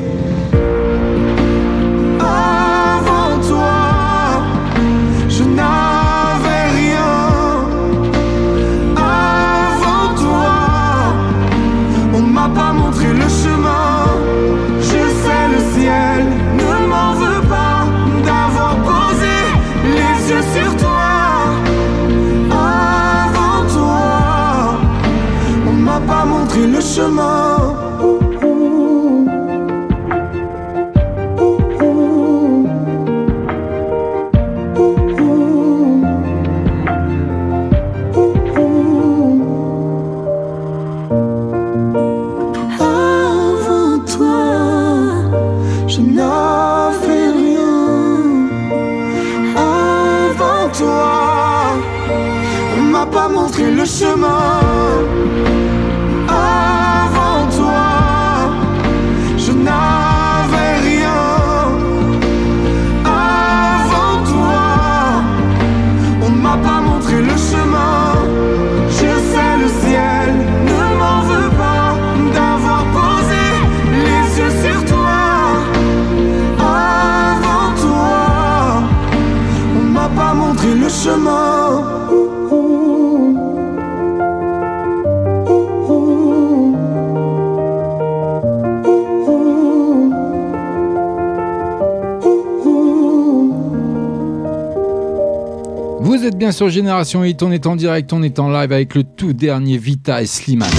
[96.47, 99.33] Bien sur Génération Hit, on est en direct, on est en live avec le tout
[99.33, 100.71] dernier Vita et Slimane.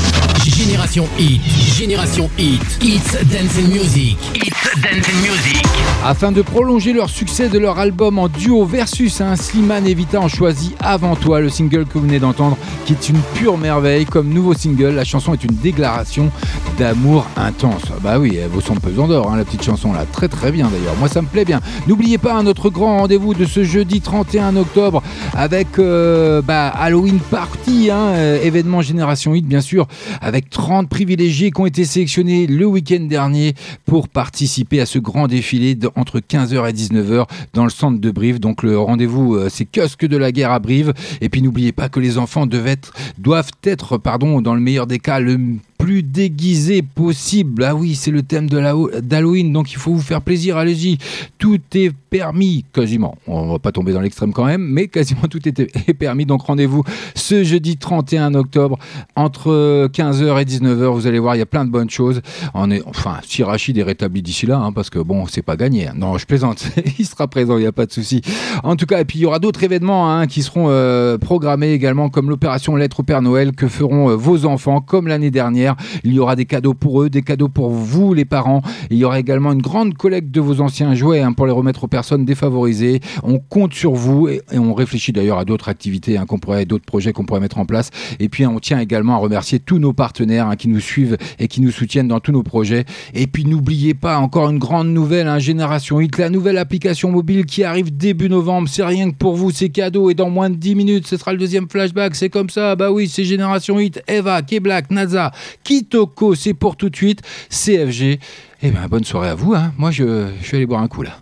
[0.45, 1.41] Génération Hit,
[1.77, 5.66] Génération Hit, It's Dance and Music, It's Dance and Music.
[6.09, 10.21] Afin de prolonger leur succès de leur album en duo versus un Slimane et Vita
[10.21, 14.05] ont choisi Avant toi, le single que vous venez d'entendre, qui est une pure merveille.
[14.05, 16.31] Comme nouveau single, la chanson est une déclaration
[16.77, 17.81] d'amour intense.
[17.89, 20.05] Ah Bah oui, elle vaut son pesant d'or, hein, la petite chanson là.
[20.09, 21.59] Très très bien d'ailleurs, moi ça me plaît bien.
[21.87, 25.03] N'oubliez pas hein, notre grand rendez-vous de ce jeudi 31 octobre
[25.35, 29.87] avec euh, bah, Halloween Party, hein, euh, événement Génération Hit bien sûr,
[30.21, 33.55] avec 30 privilégiés qui ont été sélectionnés le week-end dernier
[33.85, 38.39] pour participer à ce grand défilé entre 15h et 19h dans le centre de Brive.
[38.39, 40.93] Donc le rendez-vous, euh, c'est Kiosque de la guerre à Brive.
[41.21, 45.19] Et puis n'oubliez pas que les enfants doivent être, pardon, dans le meilleur des cas,
[45.19, 45.37] le
[45.77, 47.63] plus déguisé possible.
[47.63, 50.97] Ah oui, c'est le thème d'Halloween, donc il faut vous faire plaisir, allez-y.
[51.37, 53.17] Tout est permis, quasiment.
[53.27, 56.25] On va pas tomber dans l'extrême quand même, mais quasiment tout est, est permis.
[56.25, 56.83] Donc rendez-vous
[57.15, 58.77] ce jeudi 31 octobre
[59.15, 60.93] entre 15h et 19h.
[60.93, 62.21] Vous allez voir, il y a plein de bonnes choses.
[62.53, 65.87] Enfin, si Rachid est rétabli d'ici là, hein, parce que bon, c'est pas gagné.
[65.87, 65.93] hein.
[65.95, 66.67] Non, je plaisante.
[66.99, 68.21] il sera présent, il n'y a pas de souci.
[68.63, 71.71] En tout cas, et puis il y aura d'autres événements hein, qui seront euh, programmés
[71.71, 75.66] également, comme l'opération Lettre au Père Noël que feront euh, vos enfants, comme l'année dernière.
[76.03, 78.61] Il y aura des cadeaux pour eux, des cadeaux pour vous, les parents.
[78.89, 81.83] Il y aura également une grande collecte de vos anciens jouets hein, pour les remettre
[81.83, 82.99] aux personnes défavorisées.
[83.23, 86.25] On compte sur vous et, on réfléchit d'ailleurs à d'autres activités, hein,
[86.67, 87.89] d'autres projets qu'on pourrait mettre en place.
[88.19, 91.47] Et puis on tient également à remercier tous nos partenaires hein, qui nous suivent et
[91.47, 92.85] qui nous soutiennent dans tous nos projets.
[93.13, 97.45] Et puis n'oubliez pas encore une grande nouvelle, hein, Génération Hit, la nouvelle application mobile
[97.45, 98.67] qui arrive début novembre.
[98.69, 100.09] C'est rien que pour vous, c'est cadeau.
[100.09, 102.15] Et dans moins de 10 minutes, ce sera le deuxième flashback.
[102.15, 102.75] C'est comme ça.
[102.75, 104.01] Bah oui, c'est Génération Hit.
[104.07, 105.31] Eva, K-Black, NASA,
[105.67, 107.21] Kitoko, c'est pour tout de suite.
[107.49, 108.19] CFG.
[108.63, 109.53] Eh ben bonne soirée à vous.
[109.53, 109.73] Hein.
[109.77, 111.19] Moi, je, je vais aller boire un coup là.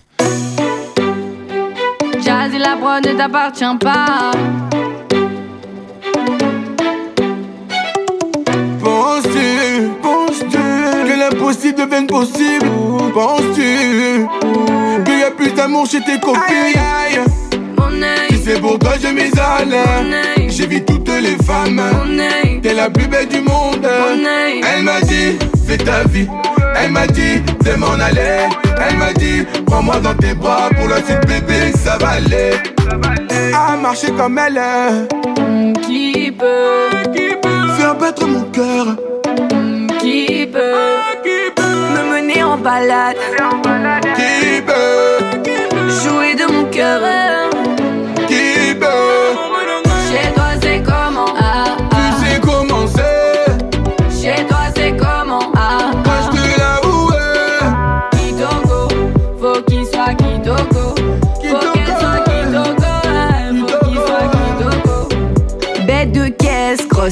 [2.24, 4.32] Jazzy, la prod ne t'appartient pas.
[8.84, 12.68] Penses-tu, penses-tu que l'impossible devienne possible?
[13.16, 14.28] Penses-tu
[15.06, 16.76] qu'il y a plus d'amour chez tes copines?
[18.30, 21.82] Si c'est pour toi je m'isole J'évite toutes les femmes.
[22.64, 23.86] T'es la plus belle du monde.
[23.86, 25.38] Elle m'a dit
[25.68, 26.30] fais ta vie.
[26.78, 28.48] Elle m'a dit de m'en aller.
[28.88, 32.52] Elle m'a dit prends-moi dans tes bras Pour la suite bébé ça va aller.
[33.54, 34.62] À marcher comme elle
[35.82, 36.90] Qui peut?
[37.78, 38.96] Faire battre mon cœur.
[40.00, 40.74] Qui peut?
[41.96, 43.18] Me mener en balade.
[44.16, 45.52] Qui peut?
[46.02, 47.45] Jouer de mon cœur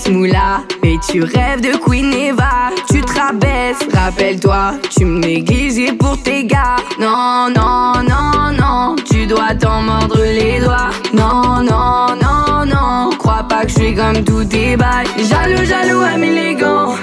[0.10, 0.64] moula.
[0.84, 2.72] Et tu rêves de Queen Eva.
[2.90, 6.78] Tu te rabaisses, rappelle-toi Tu me négligeais pour tes gars.
[7.00, 8.96] Non, non, non, non.
[9.10, 10.90] Tu dois t'en mordre les doigts.
[11.14, 13.10] Non, non, non, non.
[13.18, 15.08] Crois pas que je suis comme tous tes bails.
[15.18, 16.96] Jaloux, jaloux, ami élégant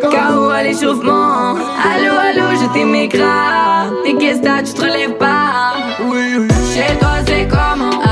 [0.00, 1.54] KO à l'échauffement.
[1.54, 5.74] Allô, allô, je t'aimais grave Mais qu'est-ce que tu te relèves pas?
[6.04, 6.48] Oui, oui.
[6.74, 8.11] Chez toi c'est comment?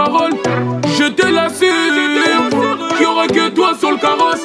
[0.00, 2.48] Je te l'assure,
[2.96, 4.44] qu'il aura que toi sur le carrosse?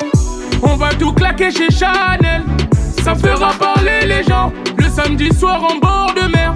[0.64, 2.42] On va tout claquer chez Chanel,
[3.04, 4.52] ça fera parler les gens.
[4.78, 6.56] Le samedi soir en bord de mer,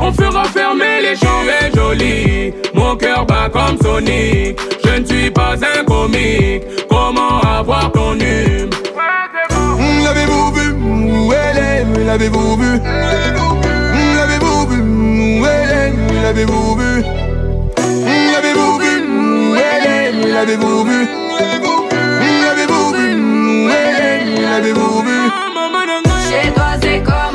[0.00, 1.44] on fera fermer les champs.
[1.60, 4.58] Es jolie, mon cœur bat comme Sonic.
[4.84, 8.70] Je ne suis pas un comique, comment avoir ton hume?
[9.50, 10.72] Hum, L'avez-vous vu?
[10.72, 12.72] Où elle est L'avez-vous vu?
[12.74, 15.40] Hum, L'avez-vous vu?
[16.22, 17.23] L'avez-vous vu?
[20.34, 21.08] L'avez-vous vu?
[22.44, 23.08] L'avez-vous vu?
[24.42, 25.18] L'avez-vous vu?
[26.28, 27.33] Chez toi c'est comment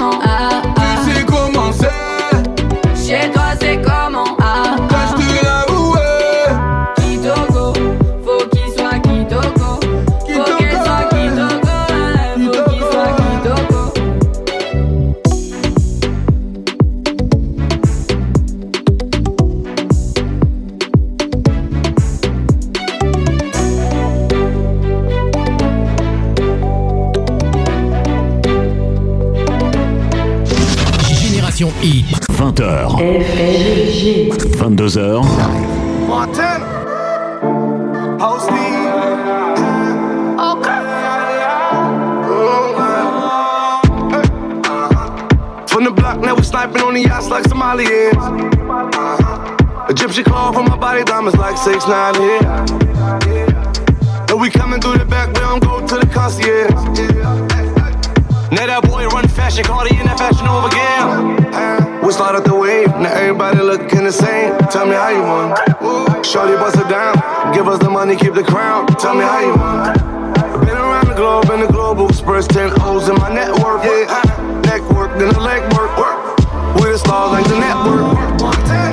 [32.39, 32.95] 20h.
[34.55, 35.25] 22h.
[45.67, 48.15] From the block, now we sniping on the yachts like Somalians.
[48.15, 49.85] Uh-huh.
[49.89, 52.39] Egyptian call from my body, diamonds like 6 9 here.
[54.29, 56.71] And we coming through the back, we don't go to the concierge.
[58.49, 61.38] Now that boy run fashion, Cardi in that fashion over again.
[62.09, 64.57] We start up the wave, now everybody looking the same.
[64.71, 66.25] Tell me how you want.
[66.25, 67.13] Shorty bust it down,
[67.53, 68.87] give us the money, keep the crown.
[68.97, 70.65] Tell me how you want.
[70.65, 73.83] Been around the globe in the global express, 10 O's in my network.
[73.83, 75.95] Yeah, neck work, then the leg work.
[75.99, 76.37] work.
[76.81, 78.88] With the stars like the network.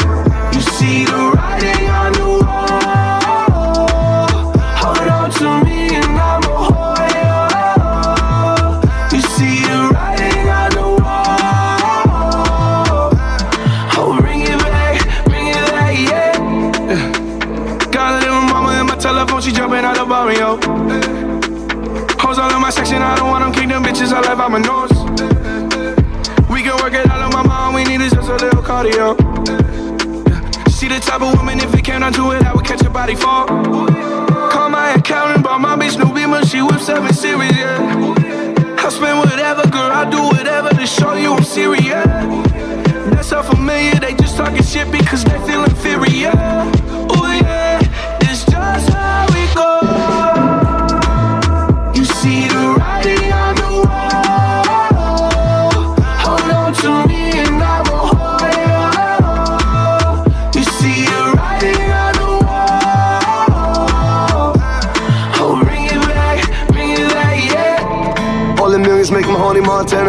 [22.92, 24.92] All I don't want them them bitches, I left out my nose.
[26.48, 29.16] We can work it out on my mind, we need is just a little cardio.
[30.70, 32.90] See the type of woman, if it came down to it, I would catch a
[32.90, 33.46] body fall.
[33.46, 38.14] Call my accountant, bought my bitch new beamer, she whip seven series, yeah.
[38.78, 42.06] I spend whatever, girl, I do whatever to show you I'm serious.
[43.10, 46.30] That's so familiar, they just talking shit because they feel inferior.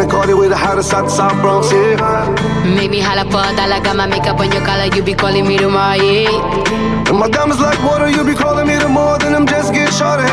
[0.08, 2.26] Cardi with the hottest out the South Bronx, yeah.
[2.64, 5.46] Make me holla for a dollar, got my makeup on your collar, you be calling
[5.46, 7.08] me tomorrow, yeah.
[7.08, 9.92] And my diamonds like water, you be calling me the more than them just get
[9.92, 10.24] shorter.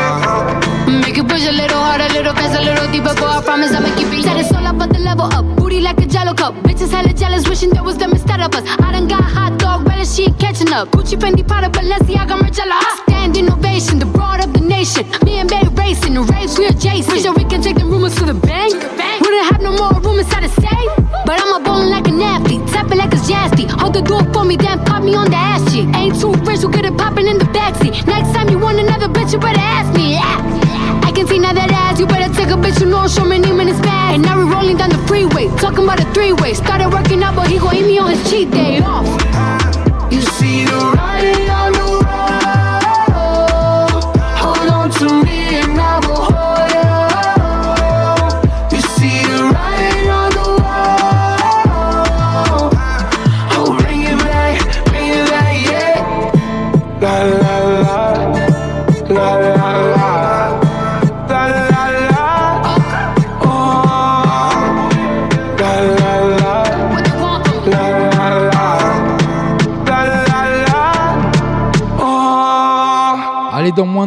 [0.88, 3.72] Make you push a little harder, a little faster, a little deeper, boy, I promise
[3.72, 4.24] I'ma keep it.
[4.24, 6.54] Set it all up, the level up, booty like a jello cup.
[6.64, 8.64] Bitches hella jealous, wishing there was them instead of us.
[8.80, 10.88] I done got hot dog, relish, she ain't catching up.
[10.90, 12.80] Gucci, Fendi, Prada, Balenciaga, Margiela.
[12.80, 15.06] I stand innovation, the broad of the nation.
[15.24, 17.06] Me and Bay racing, the race we adjacent.
[17.06, 18.74] Pretty sure we can take the rumors to the bank.
[19.46, 20.92] Have no more room inside the safe.
[21.24, 23.66] But I'm a ballin' like an athlete, tapping like it's Jasty.
[23.78, 25.86] Hold the door for me, then pop me on the ass cheek.
[25.94, 28.06] Ain't too rich, we'll get it poppin' in the backseat.
[28.06, 30.14] Next time you want another bitch, you better ask me.
[30.14, 31.02] Yeah.
[31.04, 33.36] I can see now that ass, you better take a bitch, you know, show me
[33.38, 34.14] his bag.
[34.16, 36.54] And now we rolling down the freeway, talking about a three-way.
[36.54, 39.06] Started working out, but he gon' eat me on his cheat day off.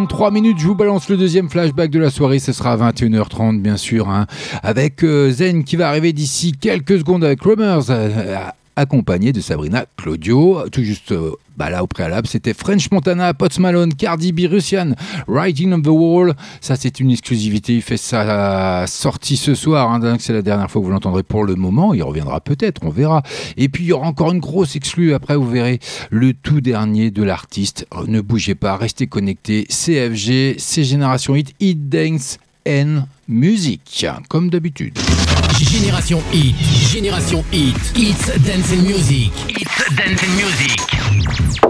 [0.08, 3.60] 43 minutes, je vous balance le deuxième flashback de la soirée, ce sera à 21h30
[3.60, 4.28] bien sûr, hein.
[4.64, 8.38] avec euh, Zen qui va arriver d'ici quelques secondes avec Rumors, euh, euh,
[8.78, 11.14] accompagné de Sabrina Claudio, tout juste
[11.60, 14.94] bah là, au préalable, c'était French Montana, Pots Malone, Cardi B, Russian,
[15.28, 16.34] Writing on the Wall.
[16.62, 17.76] Ça, c'est une exclusivité.
[17.76, 19.92] Il fait sa sortie ce soir.
[19.92, 21.94] Hein, c'est la dernière fois que vous l'entendrez pour le moment.
[21.94, 23.24] Il reviendra peut-être, on verra.
[23.58, 25.14] Et puis, il y aura encore une grosse exclue.
[25.14, 25.80] Après, vous verrez
[26.10, 27.86] le tout dernier de l'artiste.
[27.94, 29.66] Euh, Ne bougez pas, restez connectés.
[29.70, 34.98] CFG, c'est Génération Hit, Hit Dance and Music, comme d'habitude.
[35.60, 36.56] Génération Hit,
[36.92, 41.69] Génération Hit, It's Dance and Music, It's Dance and Music.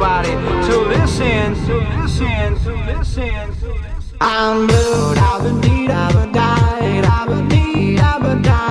[0.00, 0.30] everybody
[0.66, 4.16] to listen, to listen, to listen, to listen.
[4.20, 8.67] I'm blue, I've been deed, I've been died, I've been need, I've been died.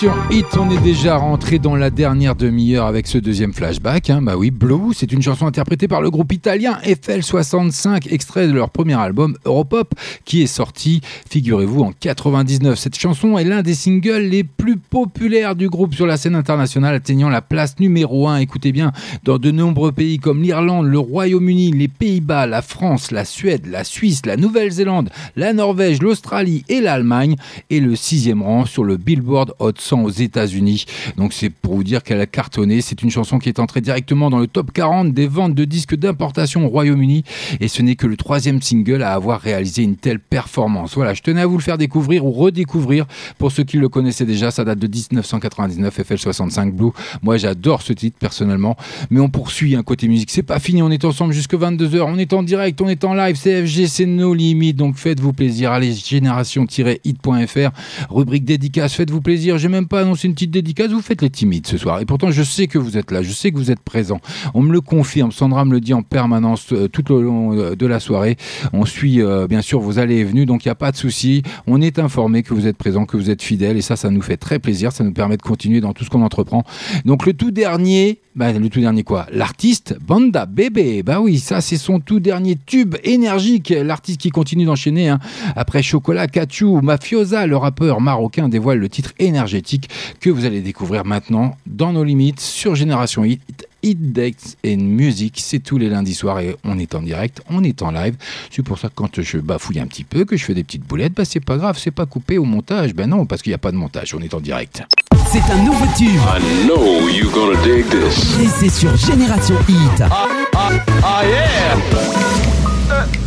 [0.00, 4.10] Hit, on est déjà rentré dans la dernière demi-heure avec ce deuxième flashback.
[4.10, 4.22] hein.
[4.22, 8.70] Bah oui, Blue, c'est une chanson interprétée par le groupe italien FL65, extrait de leur
[8.70, 9.94] premier album Europop,
[10.24, 12.78] qui est sorti, figurez-vous, en 99.
[12.78, 16.94] Cette chanson est l'un des singles les plus populaires du groupe sur la scène internationale,
[16.94, 18.36] atteignant la place numéro 1.
[18.36, 18.92] Écoutez bien,
[19.24, 23.82] dans de nombreux pays comme l'Irlande, le Royaume-Uni, les Pays-Bas, la France, la Suède, la
[23.82, 27.34] Suisse, la Nouvelle-Zélande, la Norvège, l'Australie et l'Allemagne,
[27.68, 30.84] et le sixième rang sur le Billboard Hot 100 aux États-Unis.
[31.16, 32.80] Donc c'est pour vous dire qu'elle a cartonné.
[32.80, 35.96] C'est une chanson qui est entrée directement dans le top 40 des ventes de disques
[35.96, 37.24] d'importation au Royaume-Uni.
[37.60, 40.94] Et ce n'est que le troisième single à avoir réalisé une telle performance.
[40.94, 43.06] Voilà, je tenais à vous le faire découvrir ou redécouvrir.
[43.38, 46.90] Pour ceux qui le connaissaient déjà, ça date de 1999, FL65 Blue.
[47.22, 48.76] Moi j'adore ce titre personnellement.
[49.10, 50.30] Mais on poursuit un côté musique.
[50.30, 52.02] C'est pas fini, on est ensemble jusque 22h.
[52.02, 53.36] On est en direct, on est en live.
[53.40, 54.76] CFG, c'est nos limites.
[54.76, 55.72] Donc faites-vous plaisir.
[55.72, 57.70] Allez, génération-hit.fr,
[58.10, 58.94] rubrique dédicace.
[58.94, 59.58] Faites-vous plaisir.
[59.58, 60.90] J'ai même pas annoncé une petite dédicace.
[60.90, 62.00] Vous faites les timides ce soir.
[62.00, 63.22] Et pourtant, je sais que vous êtes là.
[63.22, 64.20] Je sais que vous êtes présents.
[64.54, 65.30] On me le confirme.
[65.30, 68.36] Sandra me le dit en permanence euh, tout au long euh, de la soirée.
[68.72, 70.46] On suit euh, bien sûr vos allées et venues.
[70.46, 71.42] Donc il n'y a pas de souci.
[71.66, 73.76] On est informé que vous êtes présents, que vous êtes fidèles.
[73.76, 74.92] Et ça, ça nous fait très plaisir.
[74.92, 76.64] Ça nous permet de continuer dans tout ce qu'on entreprend.
[77.04, 81.02] Donc le tout dernier, bah, le tout dernier quoi L'artiste Banda Bébé.
[81.02, 83.70] Bah oui, ça c'est son tout dernier tube énergique.
[83.70, 85.08] L'artiste qui continue d'enchaîner.
[85.08, 85.18] hein.
[85.56, 89.90] Après Chocolat, Kachou, Mafiosa, le rappeur marocain dévoile le titre énergétique
[90.20, 93.66] que vous allez découvrir maintenant dans nos limites sur Génération Hit.
[93.82, 97.62] Hit Dates and Music, c'est tous les lundis soirs et on est en direct, on
[97.64, 98.14] est en live.
[98.50, 100.86] C'est pour ça que quand je bafouille un petit peu, que je fais des petites
[100.86, 102.94] boulettes, bah c'est pas grave, c'est pas coupé au montage.
[102.94, 104.82] Ben non, parce qu'il n'y a pas de montage, on est en direct.
[105.30, 106.08] C'est un nouveau tube.
[106.08, 108.40] I know you're gonna dig this.
[108.40, 110.02] Et c'est sur Génération Hit.
[110.10, 111.76] Ah yeah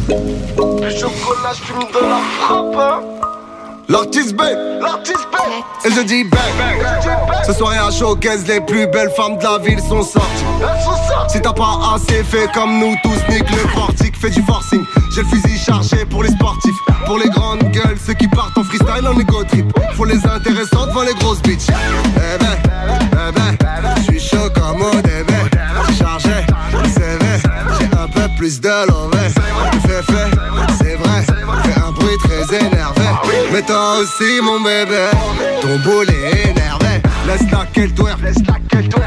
[0.09, 3.30] Le chocolat, je fume de la frappe hein.
[3.91, 4.43] L'artiste B,
[4.79, 6.39] L'artiste B et je dis bang.
[7.45, 10.45] Ce soir à showcase, les plus belles femmes de la ville sont sorties.
[11.27, 14.85] Si t'as pas assez fait comme nous tous, nique le portique, fais du forcing.
[15.13, 18.63] J'ai le fusil chargé pour les sportifs, pour les grandes gueules, ceux qui partent en
[18.63, 19.65] freestyle en égo trip.
[19.97, 21.67] Faut les intéressants devant les grosses bitches.
[21.69, 22.57] Eh ben,
[23.11, 25.33] eh ben, je suis chaud comme au début.
[25.99, 26.45] Chargé,
[26.93, 27.41] c'est vrai,
[27.77, 29.31] j'ai un peu plus de l'envers.
[29.85, 30.30] Fais, fait,
[33.51, 35.09] Mais toi aussi, mon bébé,
[35.61, 37.01] ton boulet énervé.
[37.27, 38.21] Laisse la qu'elle twerk.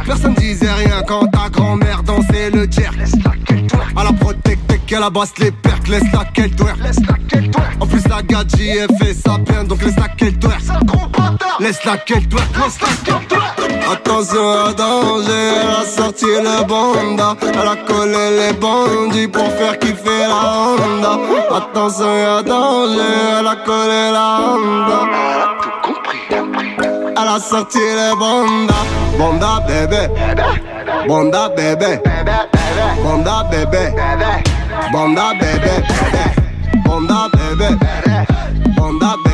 [0.07, 2.99] Personne disait rien quand ta grand-mère dansait le jerk.
[3.97, 4.13] À la
[4.87, 6.79] qu'elle abasse les percs, laisse la qu'elle twerk.
[7.81, 10.61] En plus, la gadji, elle fait sa peine, donc laisse la qu'elle twerk.
[11.61, 13.65] Laisse la qu'elle twerk, laisse la qu'elle twerk.
[13.93, 15.33] Attention à danger,
[15.63, 17.37] elle a sorti le banda.
[17.43, 21.19] Elle a collé les bandits pour faire kiffer la Honda.
[21.57, 23.01] Attention à danger,
[23.39, 25.01] elle a collé la Honda.
[27.17, 28.75] Elle a sorti le banda.
[29.19, 30.09] Banda bébé.
[31.07, 32.01] Banda bébé.
[33.03, 33.91] Banda bébé.
[33.95, 34.54] Banda bébé.
[34.93, 36.25] Banda bebé, bebé.
[36.85, 38.27] Banda bebé, bebé.
[38.77, 39.34] Banda bebé.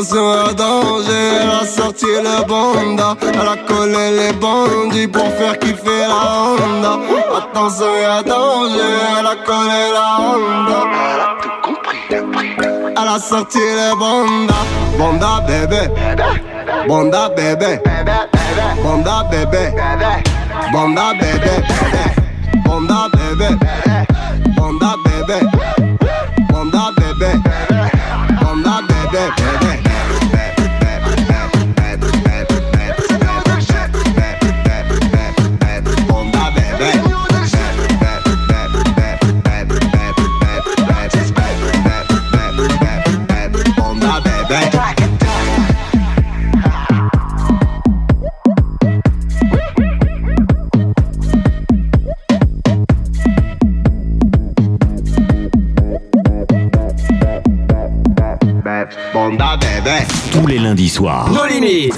[0.00, 1.12] Attention à danger,
[1.42, 3.14] elle a sorti le banda.
[3.20, 6.98] Elle a collé les bandits pour faire kiffer la Honda.
[7.36, 8.80] Attention à danger,
[9.18, 10.78] elle a collé la Honda.
[11.04, 11.98] Elle a tout compris,
[12.92, 14.54] Elle a sorti le banda.
[14.98, 15.92] Banda bébé.
[16.88, 17.78] Banda bébé.
[18.82, 19.74] Banda bébé.
[20.72, 21.12] Banda bébé.
[21.12, 21.54] Banda bébé.
[22.64, 24.09] Banda bébé.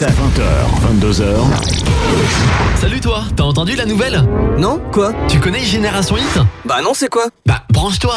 [0.02, 0.12] Nos limites.
[0.18, 1.22] 20h, 22h.
[2.80, 4.20] Salut toi, t'as entendu la nouvelle?
[4.58, 5.12] Non Quoi?
[5.28, 6.38] Tu connais Génération Hit?
[6.64, 7.26] Bah non, c'est quoi?
[7.46, 8.16] Bah branche-toi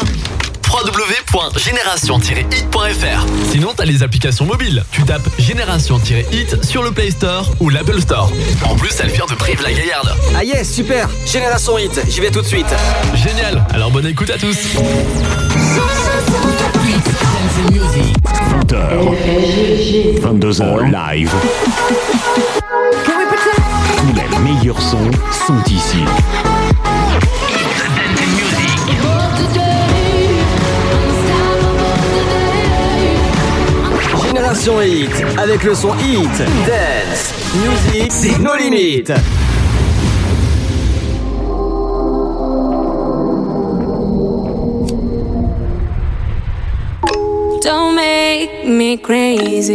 [0.67, 4.83] www.génération-hit.fr Sinon, t'as les applications mobiles.
[4.91, 8.31] Tu tapes Génération-hit sur le Play Store ou l'Apple Store.
[8.65, 10.11] En plus, elle vient de Prive la Gaillarde.
[10.35, 12.65] Ah yes, super Génération Hit, j'y vais tout de suite.
[13.13, 14.57] Génial Alors bonne écoute à tous
[18.75, 21.31] 20h, 22h live.
[23.97, 26.03] Tous les meilleurs sons sont ici.
[34.27, 36.37] Génération Hit, avec le son Hit,
[36.67, 39.13] Dance, Music, c'est nos limites.
[47.65, 49.73] Don't make me crazy.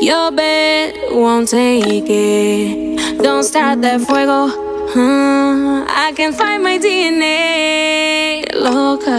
[0.00, 3.22] Your bed won't take it.
[3.22, 4.48] Don't start that fuego.
[4.94, 5.84] huh?
[5.90, 8.46] I can find my DNA.
[8.54, 9.18] Loca.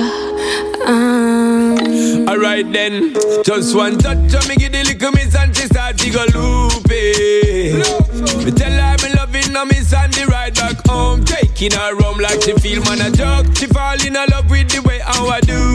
[0.88, 6.00] Um, Alright then, just one touch of me give the little miss and she start
[6.00, 7.74] to go loopy.
[8.44, 12.18] Me tell her me loving her miss and the ride back home, taking her home
[12.18, 13.56] like she feel man a joke.
[13.56, 15.73] She fall in love with the way how I do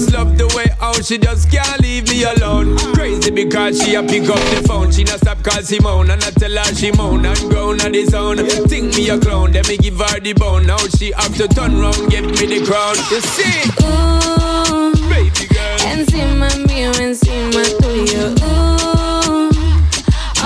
[0.00, 2.76] it, and I must love the way how she just can't leave me alone.
[2.94, 6.30] Crazy because she a pick up the phone, she not stop call Simone and I
[6.30, 8.38] tell her she moan and groan on the zone.
[8.68, 10.66] Think me a clown, then me give her the bone.
[10.66, 12.96] Now she have to turn round, give me the crown.
[13.10, 13.70] You see?
[13.82, 15.78] Ooh, baby girl.
[15.92, 18.34] Encima mío, encima tuyo.
[18.42, 19.50] Ooh,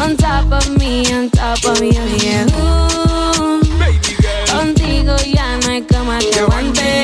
[0.00, 2.46] on top of me, on top of you, yeah.
[2.58, 4.46] Ooh, baby girl.
[4.46, 7.03] Contigo ya no hay cama que aguante.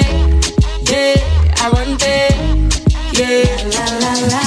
[3.21, 3.45] Yeah,
[3.77, 4.43] la la la.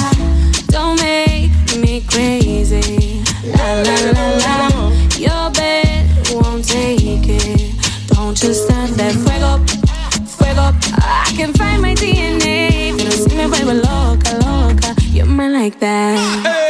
[0.66, 3.22] Don't make me crazy.
[3.56, 4.90] La la la.
[5.16, 7.72] Your bed won't take it.
[8.08, 9.62] Don't you start that fuego,
[10.26, 10.74] fuego.
[10.98, 12.94] I can find my DNA.
[12.96, 14.92] Pero si me vuelvo loca, loca.
[15.12, 16.63] You're mine like that.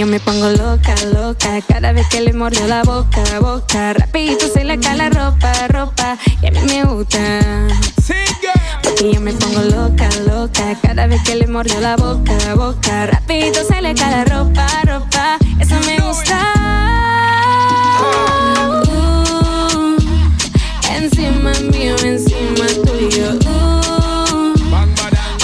[0.00, 1.60] Yo me pongo loca, loca.
[1.68, 3.92] Cada vez que le mordo la boca, boca.
[3.92, 6.16] Rapidito se le cae la ropa, ropa.
[6.40, 7.18] Y a mí me gusta.
[8.82, 10.74] Porque yo me pongo loca, loca.
[10.80, 13.08] Cada vez que le mordo la boca, boca.
[13.08, 15.36] Rapidito se le cae la ropa, ropa.
[15.60, 16.38] Eso me gusta.
[18.86, 19.96] Uh,
[20.96, 23.38] Encima mío, encima tuyo.
[23.44, 24.54] Uh,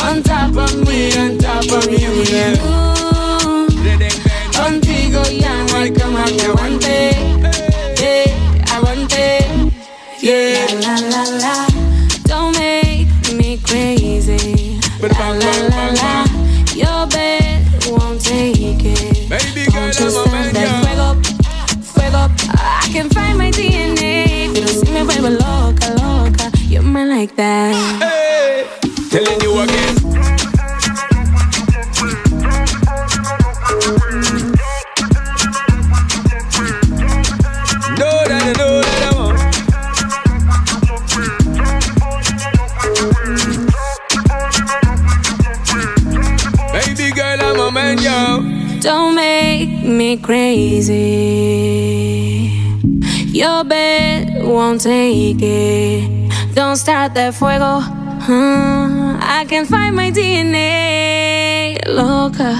[0.08, 2.54] On top of me, on top of you, yeah.
[2.62, 2.85] Uh,
[5.30, 7.10] ya no hay cama que aguante.
[7.96, 9.46] Yeah, aguante.
[10.20, 11.38] Yeah, la la la.
[11.42, 11.66] la.
[12.24, 14.78] Don't make me crazy.
[15.00, 16.24] La la la la.
[16.74, 19.28] Your bed won't take it.
[19.28, 21.14] Baby Don't you stand that fuego,
[21.82, 22.30] fuego.
[22.58, 24.50] I can find my DNA.
[24.54, 26.50] Pero si me vuelvo loca, loca.
[26.68, 27.95] You're mine like that.
[50.56, 52.48] Crazy.
[53.40, 56.54] Your bed won't take it.
[56.54, 57.80] Don't start that fuego.
[57.80, 59.18] huh?
[59.20, 61.78] I can find my DNA.
[61.86, 62.52] Loca.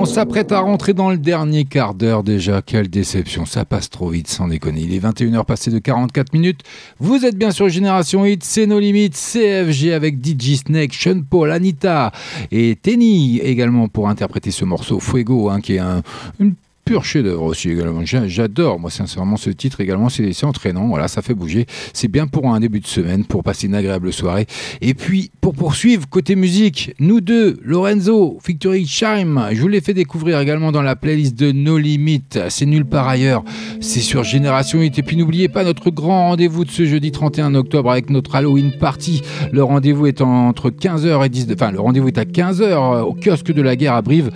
[0.00, 2.62] On s'apprête à rentrer dans le dernier quart d'heure déjà.
[2.62, 4.82] Quelle déception, ça passe trop vite sans déconner.
[4.82, 6.60] Il est 21h passé de 44 minutes.
[7.00, 11.50] Vous êtes bien sur Génération Hit, c'est nos limites, CFG avec DJ Snake, Sean Paul,
[11.50, 12.12] Anita
[12.52, 16.02] et Tenny également pour interpréter ce morceau Fuego, hein, qui est un,
[16.38, 16.54] une
[16.88, 18.04] pur chef-d'œuvre aussi également.
[18.04, 20.08] J'a- J'adore, moi, sincèrement, ce titre également.
[20.08, 20.88] C'est entraînant.
[20.88, 21.66] Voilà, ça fait bouger.
[21.92, 24.46] C'est bien pour un début de semaine, pour passer une agréable soirée.
[24.80, 29.92] Et puis, pour poursuivre, côté musique, nous deux, Lorenzo, Victory Chime, je vous l'ai fait
[29.94, 32.22] découvrir également dans la playlist de No Limit.
[32.48, 33.44] C'est nulle part ailleurs.
[33.80, 34.98] C'est sur Génération 8.
[34.98, 38.72] Et puis, n'oubliez pas notre grand rendez-vous de ce jeudi 31 octobre avec notre Halloween
[38.80, 39.20] party.
[39.52, 43.52] Le rendez-vous est entre 15h et 10 Enfin, le rendez-vous est à 15h au kiosque
[43.52, 44.30] de la guerre à Brive.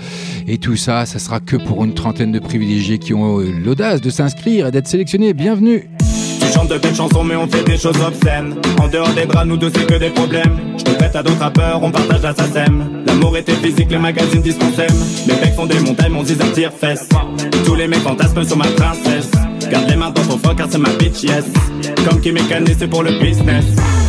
[0.47, 4.01] Et tout ça, ça sera que pour une trentaine de privilégiés qui ont euh, l'audace
[4.01, 5.32] de s'inscrire et d'être sélectionnés.
[5.32, 5.89] Bienvenue.
[6.52, 8.55] Chante de belles chansons, mais on fait des choses obscènes.
[8.78, 10.59] En dehors des bras, nous deux, c'est que des problèmes.
[10.77, 13.05] Je te pète à d'autres rappeurs, on partage la SACEM.
[13.06, 14.94] L'amour était physique, les magazines disent qu'on s'aime.
[15.27, 17.09] Mes pecs sont des montagnes, mon zizar tire fesse.
[17.64, 19.32] Tous les mecs fantasment sur ma princesse.
[19.73, 21.47] Garde les mains dans ton froc car c'est ma bitch, yes.
[22.07, 23.65] Comme qui mécanise, c'est pour le business.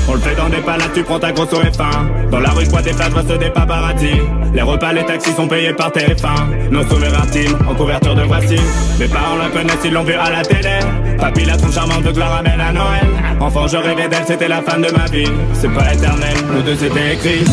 [0.10, 2.30] On le fait dans des palaces, tu prends ta grosse F1.
[2.30, 4.12] Dans la rue, je vois des flashs, vois des paparazzi.
[4.54, 6.70] Les repas, les taxis sont payés par TF1.
[6.70, 8.58] Nos souverains intimes, en couverture de voici.
[9.00, 10.80] Mes parents la connaissent, ils l'ont vu à la télé.
[11.18, 13.08] Papy, la troupe charmante de ramène à Noël.
[13.40, 15.32] Enfant, je rêvais d'elle, c'était la femme de ma vie.
[15.54, 17.46] C'est pas éternel, nous deux c'était écrit.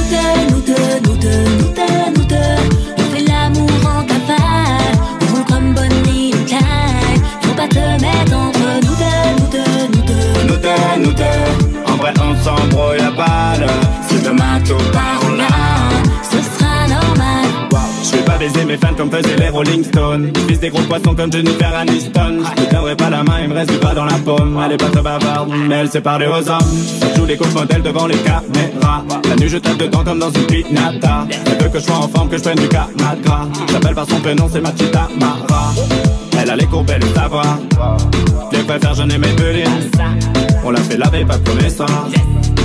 [0.50, 0.74] Nous deux,
[1.06, 2.99] nous deux, nous deux, nous deux, nous deux.
[7.70, 10.48] Te mettre entre nous deux, nous deux, nous deux.
[10.48, 13.66] Nous deux, nous deux, en vrai on s'embrouille à balle.
[14.08, 17.46] Si demain tout part en larmes, Ce sera normal.
[18.02, 20.32] Je vais pas baiser mes fans comme faisaient les Rolling Stones.
[20.48, 22.42] Ils des gros poissons comme Jennifer Aniston.
[22.44, 24.60] Je te tiendrai pas la main, il me reste du pas dans la paume.
[24.64, 26.76] Elle est pas très bavarde, mais elle sait parler aux hommes.
[27.00, 29.04] Ça joue les coups modèles devant les caméras.
[29.28, 31.26] La nuit je tape dedans comme dans une pinata.
[31.46, 33.48] Elle veut que je sois en forme, que je prenne du canagra.
[33.70, 35.72] J'appelle par son prénom, c'est ma petite Amara.
[36.40, 37.58] Elle a les courbes et le savoir.
[38.52, 39.90] Les préfère, je n'ai mes pelines.
[40.64, 41.36] On l'a fait laver, pas.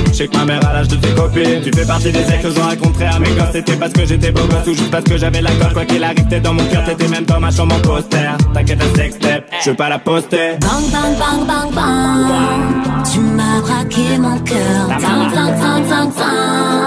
[0.08, 2.42] Je sais que ma mère a l'âge de tes copines Tu fais partie des ex
[2.42, 5.04] que j'en raconterai à mes gosses C'était parce que j'étais beau gosse ou juste parce
[5.04, 7.52] que j'avais la colle Quoi qu'il arrive t'es dans mon cœur T'étais même dans ma
[7.52, 11.74] chambre en poster T'inquiète un sextape, je veux pas la poster Bang, bang, bang, bang,
[11.76, 13.06] bang.
[13.12, 14.88] Tu m'as braqué mon cœur.
[14.88, 16.85] Tang, tang, tang, tang, tang.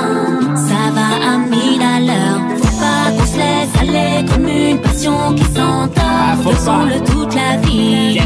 [4.28, 6.36] Comme une passion qui s'entend.
[6.44, 8.20] Faisons-le toute la vie.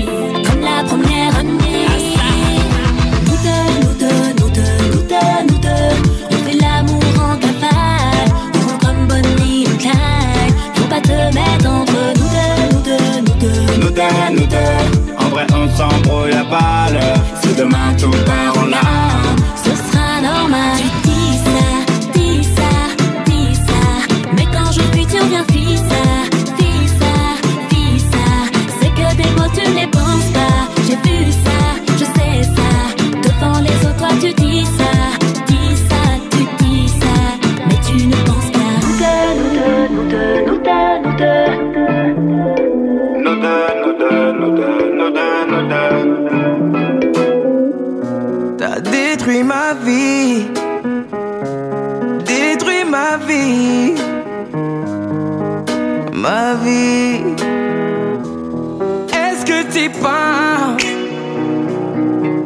[0.45, 1.87] Comme la première année.
[3.27, 5.93] Nous deux, nous deux, nous deux, nous deux, nous deux.
[6.31, 8.29] On fait l'amour en cavale.
[8.55, 10.55] On comme Bonnie et Clyde.
[10.75, 13.63] Faut pas te mettre entre nous deux, nous deux, nous deux.
[13.81, 17.01] Nous deux, nous deux, en vrai on s'embrouille à balle
[17.43, 18.62] Si demain tout part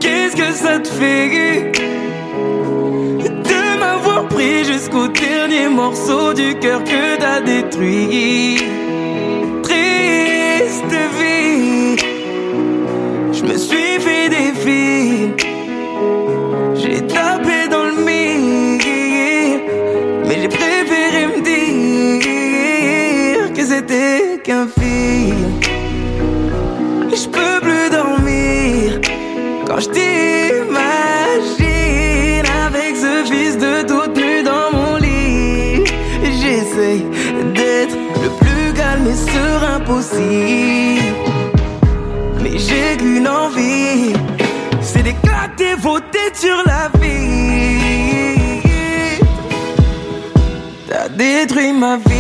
[0.01, 1.73] Qu'est-ce que ça te fait?
[3.23, 8.86] De m'avoir pris jusqu'au dernier morceau du cœur que t'as détruit?
[46.37, 48.61] Sur la vie.
[50.89, 52.16] T'as détruit ma vie.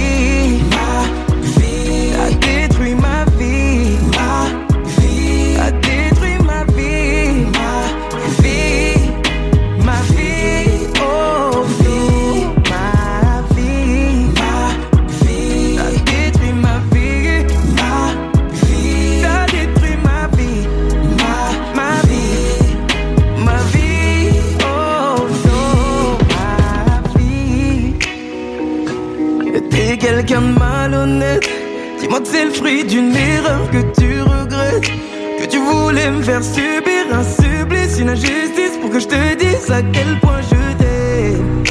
[32.66, 34.90] D'une erreur que tu regrettes.
[35.38, 39.70] Que tu voulais me faire subir un supplice, une injustice pour que je te dise
[39.70, 41.62] à quel point je t'aime.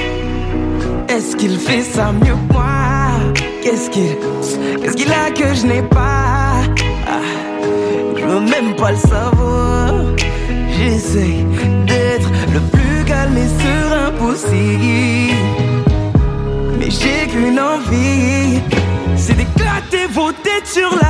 [1.09, 2.63] Est-ce qu'il fait ça mieux que moi?
[3.61, 4.15] Qu'est-ce qu'il,
[4.81, 6.61] qu'est-ce qu'il a que je n'ai pas?
[7.07, 7.19] Ah,
[8.17, 9.93] je veux même pas le savoir.
[10.77, 11.43] J'essaie
[11.85, 15.35] d'être le plus calme et serein possible.
[16.79, 18.61] Mais j'ai qu'une envie,
[20.75, 21.04] sur la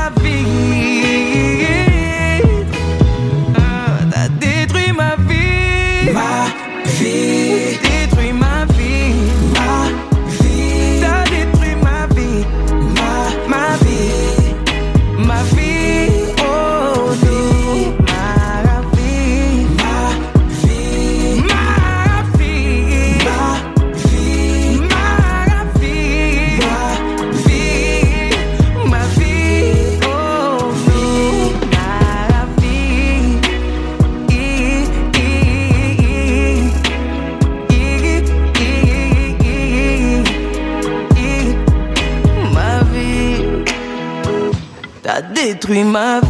[45.75, 46.21] détruit ma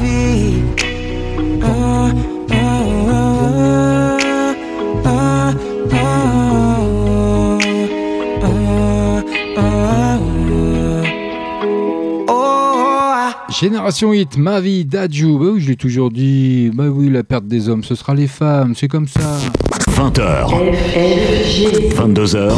[13.96, 15.38] Génération Hit, ma vie, Dadju.
[15.40, 16.70] Bah oui, je l'ai toujours dit.
[16.74, 19.38] Bah oui, la perte des hommes, ce sera les femmes, c'est comme ça.
[19.92, 20.50] 20h.
[21.96, 22.54] 22h.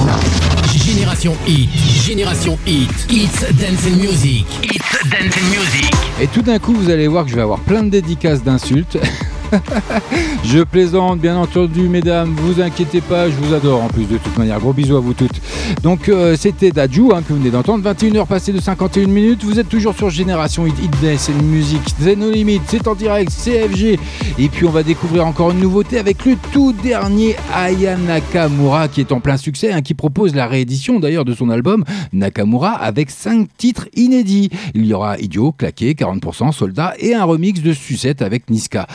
[0.74, 1.70] Génération Hit,
[2.08, 5.92] Génération Hit, It's Dance and Music, It's Dance and Music.
[6.20, 8.98] Et tout d'un coup, vous allez voir que je vais avoir plein de dédicaces d'insultes.
[10.44, 14.38] je plaisante, bien entendu, mesdames, vous inquiétez pas, je vous adore en plus de toute
[14.38, 14.60] manière.
[14.60, 15.42] Gros bisous à vous toutes.
[15.84, 17.90] Donc, euh, c'était Dadju hein, que vous venez d'entendre.
[17.90, 19.44] 21h passées de 51 minutes.
[19.44, 21.82] Vous êtes toujours sur Génération Hit, Hit Music.
[22.00, 24.00] C'est nos limites, c'est en direct, CFG.
[24.40, 29.02] Et puis, on va découvrir encore une nouveauté avec le tout dernier Aya Nakamura qui
[29.02, 31.84] est en plein succès, hein, qui propose la réédition d'ailleurs de son album
[32.14, 34.50] Nakamura avec 5 titres inédits.
[34.74, 38.88] Il y aura Idiot, Claqué, 40%, Soldat et un remix de Sucette avec Niska.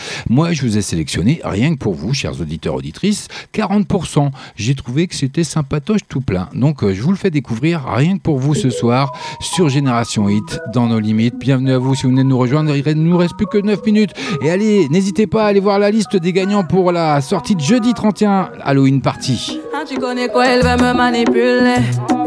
[0.50, 4.30] Je vous ai sélectionné rien que pour vous, chers auditeurs, auditrices, 40%.
[4.56, 6.48] J'ai trouvé que c'était sympatoche tout plein.
[6.54, 10.28] Donc, euh, je vous le fais découvrir rien que pour vous ce soir sur Génération
[10.28, 11.36] Hit, dans nos limites.
[11.38, 12.74] Bienvenue à vous si vous venez de nous rejoindre.
[12.74, 14.12] Il ne nous reste plus que 9 minutes.
[14.42, 17.60] Et allez, n'hésitez pas à aller voir la liste des gagnants pour la sortie de
[17.60, 19.60] jeudi 31 Halloween Party.
[19.74, 21.76] Ah, tu connais quoi, veut me manipuler?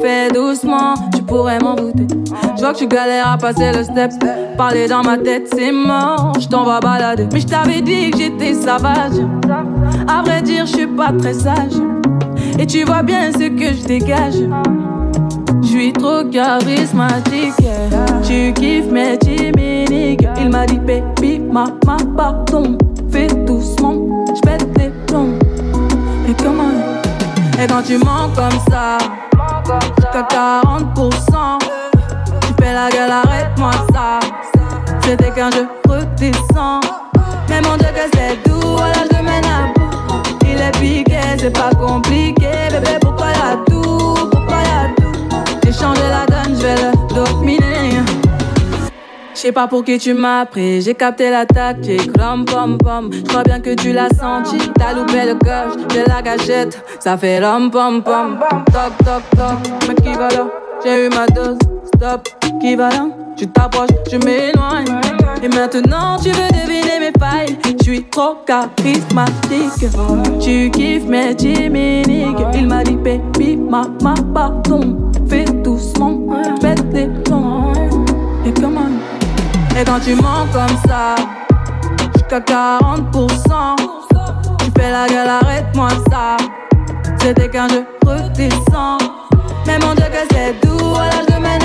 [0.01, 2.07] Fais doucement, tu pourrais m'en douter.
[2.55, 4.11] Je vois que tu galères à passer le step.
[4.89, 6.33] Dans ma tête, c'est mort.
[6.39, 6.47] Je
[6.81, 7.27] balader.
[7.31, 9.19] Mais je t'avais dit j'étais sauvage.
[10.07, 11.73] À vrai dire, je suis pas très sage.
[12.59, 14.35] Et tu vois bien ce que je dégage.
[15.61, 17.53] Je suis trop charismatique.
[18.23, 20.27] Tu kiffes mes chimiques.
[20.39, 22.77] Il m'a dit, baby, ma, ma, pardon.
[23.09, 25.37] Fais doucement, je pète les plombs.
[26.27, 26.71] Et comment?
[27.61, 28.97] Et quand tu mens comme ça,
[30.11, 31.59] t'as 40%.
[32.41, 34.19] Tu fais la gueule, arrête-moi ça.
[35.01, 36.81] C'était qu'un jeu redescends.
[37.63, 40.45] Mon Dieu, que c'est doux, voilà, je te mène à bout.
[40.45, 42.49] Il est piqué, c'est pas compliqué.
[42.71, 45.37] Bébé, pourquoi y'a tout Pourquoi y'a tout?
[45.63, 48.01] J'ai changé la donne, je vais le dominer.
[49.33, 53.09] Je sais pas pour qui tu m'as pris, j'ai capté la tactique, rom pom pom.
[53.11, 57.17] Je crois bien que tu l'as senti, t'as loupé le coche de la gâchette, ça
[57.17, 58.39] fait rom pom pom.
[58.71, 60.47] Toc toc toc, mais qui va là?
[60.83, 61.57] J'ai eu ma dose,
[61.93, 62.27] stop,
[62.61, 63.07] qui va là?
[63.37, 65.01] Tu t'approches, je m'éloigne.
[65.45, 69.91] Et maintenant tu veux deviner mes failles, je suis trop charismatique.
[70.41, 75.11] Tu kiffes mes chimiques, il m'a dit baby, ma, ma, pardon.
[75.29, 76.19] Fais doucement,
[76.59, 77.73] pète les plombs.
[78.43, 78.89] Et comment
[79.77, 81.15] et quand tu mens comme ça,
[82.13, 83.75] jusqu'à 40%,
[84.59, 86.37] tu fais la gueule, arrête-moi ça.
[87.19, 88.97] C'était qu'un jeu redescends.
[89.67, 91.61] Mais mon Dieu, que c'est doux, voilà, je te mène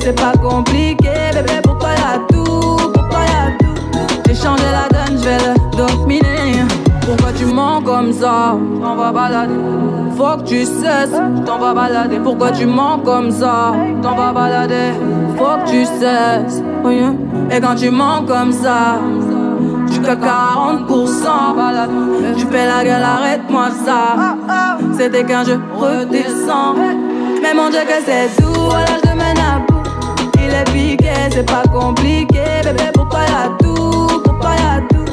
[0.00, 1.10] c'est pas compliqué.
[1.32, 4.22] Bébé, pourquoi y'a tout Pourquoi y'a tout?
[4.26, 6.64] J'ai changé la donne, je vais le dominer.
[7.06, 8.56] Pourquoi tu mens comme ça?
[8.82, 9.54] T'en vas balader.
[10.16, 12.18] Faut que tu cesses, t'en vas balader.
[12.18, 13.72] Pourquoi tu mens comme ça?
[14.02, 14.92] T'en vas balader.
[15.36, 16.62] Faut que tu cesses.
[16.84, 17.12] Yeah.
[17.50, 18.98] Et quand tu mens comme ça,
[19.86, 21.90] jusqu'à 40%, balade.
[22.36, 24.36] Tu fais la gueule, arrête-moi ça.
[24.98, 26.74] C'était qu'un jeu redescends.
[27.42, 29.82] Mais mon Dieu, que c'est doux, voilà, je te mène à bout.
[30.34, 32.44] Il est piqué, c'est pas compliqué.
[32.64, 35.04] Bébé, pourquoi y'a tout Pourquoi y'a tout?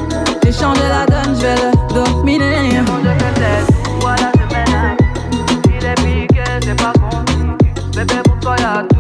[0.44, 2.82] J'ai changé la donne, je vais le dominer.
[2.88, 5.46] Mon Dieu, que c'est tout, voilà, je mène à bout.
[5.80, 7.72] Il est piqué, c'est pas compliqué.
[7.96, 8.97] Bébé, pourquoi y'a tout,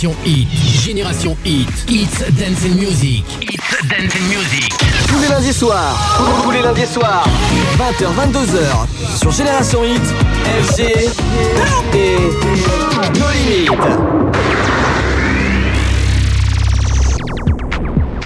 [0.00, 0.48] Génération Hit,
[0.82, 4.72] Génération Hit, It's Dance and Music, It's Dance and Music.
[5.06, 5.94] Tous les lundis soirs,
[6.42, 7.28] tous les lundis soirs,
[7.76, 10.00] 20h, 22h, sur Génération Hit,
[10.62, 11.10] FG
[11.92, 12.30] et
[13.18, 14.69] nos limites.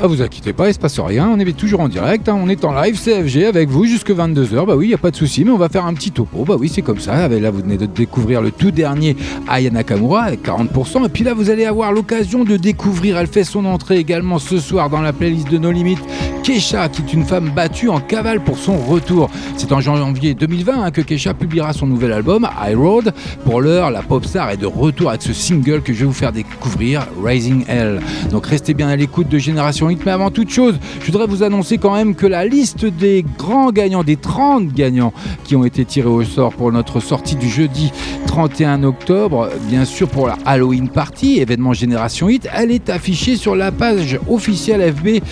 [0.05, 2.51] Ah, vous inquiétez pas, il se passe rien, on est toujours en direct, hein, on
[2.51, 5.17] est en live CFG avec vous jusque 22h, bah oui, il n'y a pas de
[5.17, 7.61] souci, mais on va faire un petit topo, bah oui, c'est comme ça, là vous
[7.61, 9.17] venez de découvrir le tout dernier
[9.49, 13.45] Aya Nakamura avec 40%, et puis là vous allez avoir l'occasion de découvrir, elle fait
[13.45, 16.05] son entrée également ce soir dans la playlist de nos limites,
[16.45, 19.31] Kesha, qui est une femme battue en cavale pour son retour.
[19.57, 23.15] C'est en janvier 2020 hein, que Kesha publiera son nouvel album, High Road.
[23.45, 26.13] Pour l'heure, la pop star est de retour avec ce single que je vais vous
[26.13, 27.99] faire découvrir, Raising Hell.
[28.31, 31.43] Donc restez bien à l'écoute de Génération Hit, mais avant toute chose, je voudrais vous
[31.43, 35.15] annoncer quand même que la liste des grands gagnants, des 30 gagnants
[35.45, 37.91] qui ont été tirés au sort pour notre sortie du jeudi
[38.27, 43.57] 31 octobre, bien sûr pour la Halloween Party, événement Génération Hit, elle est affichée sur
[43.57, 45.23] la page officielle FB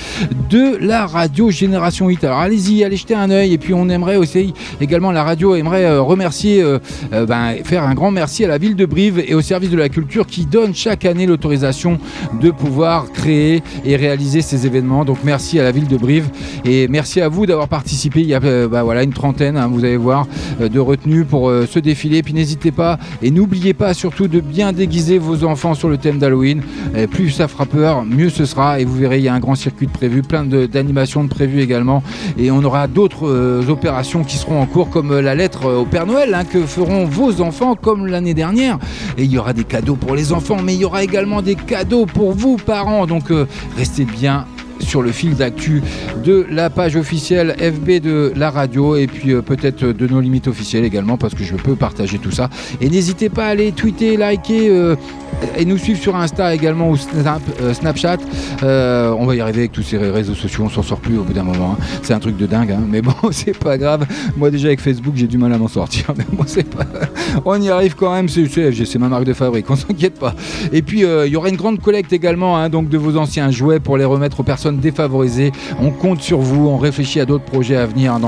[0.48, 2.24] de la radio Génération Hit.
[2.24, 5.84] Alors allez-y, allez jeter un œil et puis on aimerait aussi également la radio aimerait
[5.84, 6.78] euh, remercier, euh,
[7.12, 9.76] euh, ben, faire un grand merci à la ville de Brive et au service de
[9.76, 11.98] la culture qui donne chaque année l'autorisation
[12.40, 15.04] de pouvoir créer et réaliser ces événements.
[15.04, 16.28] Donc merci à la ville de Brive
[16.64, 18.20] et merci à vous d'avoir participé.
[18.20, 20.26] Il y a bah, voilà, une trentaine, hein, vous allez voir,
[20.60, 22.22] de retenues pour ce défilé.
[22.22, 26.18] Puis n'hésitez pas et n'oubliez pas surtout de bien déguiser vos enfants sur le thème
[26.18, 26.62] d'Halloween.
[27.10, 28.80] Plus ça fera peur, mieux ce sera.
[28.80, 31.60] Et vous verrez, il y a un grand circuit de prévu, plein de- de prévues
[31.60, 32.02] également.
[32.38, 35.78] Et on aura d'autres euh, opérations qui seront en cours, comme euh, la lettre euh,
[35.78, 38.78] au Père Noël, hein, que feront vos enfants comme l'année dernière.
[39.16, 41.54] Et il y aura des cadeaux pour les enfants, mais il y aura également des
[41.54, 43.06] cadeaux pour vous, parents.
[43.06, 43.24] Donc
[43.76, 44.46] restez bien
[44.84, 45.82] sur le fil d'actu
[46.24, 50.48] de la page officielle FB de la radio et puis euh, peut-être de nos limites
[50.48, 52.48] officielles également parce que je peux partager tout ça.
[52.80, 54.96] Et n'hésitez pas à aller tweeter, liker euh,
[55.56, 58.18] et nous suivre sur Insta également ou euh, Snapchat.
[58.62, 61.32] On va y arriver avec tous ces réseaux sociaux, on s'en sort plus au bout
[61.32, 61.76] d'un moment.
[61.78, 61.84] hein.
[62.02, 62.80] C'est un truc de dingue, hein.
[62.88, 64.06] mais bon, c'est pas grave.
[64.36, 66.86] Moi déjà avec Facebook, j'ai du mal à m'en sortir, mais moi c'est pas.
[67.44, 68.28] On y arrive quand même.
[68.28, 70.34] C'est c'est ma marque de fabrique, on s'inquiète pas.
[70.72, 73.80] Et puis il y aura une grande collecte également, hein, donc de vos anciens jouets
[73.80, 75.52] pour les remettre aux personnes défavorisées.
[75.80, 78.18] On compte sur vous, on réfléchit à d'autres projets à venir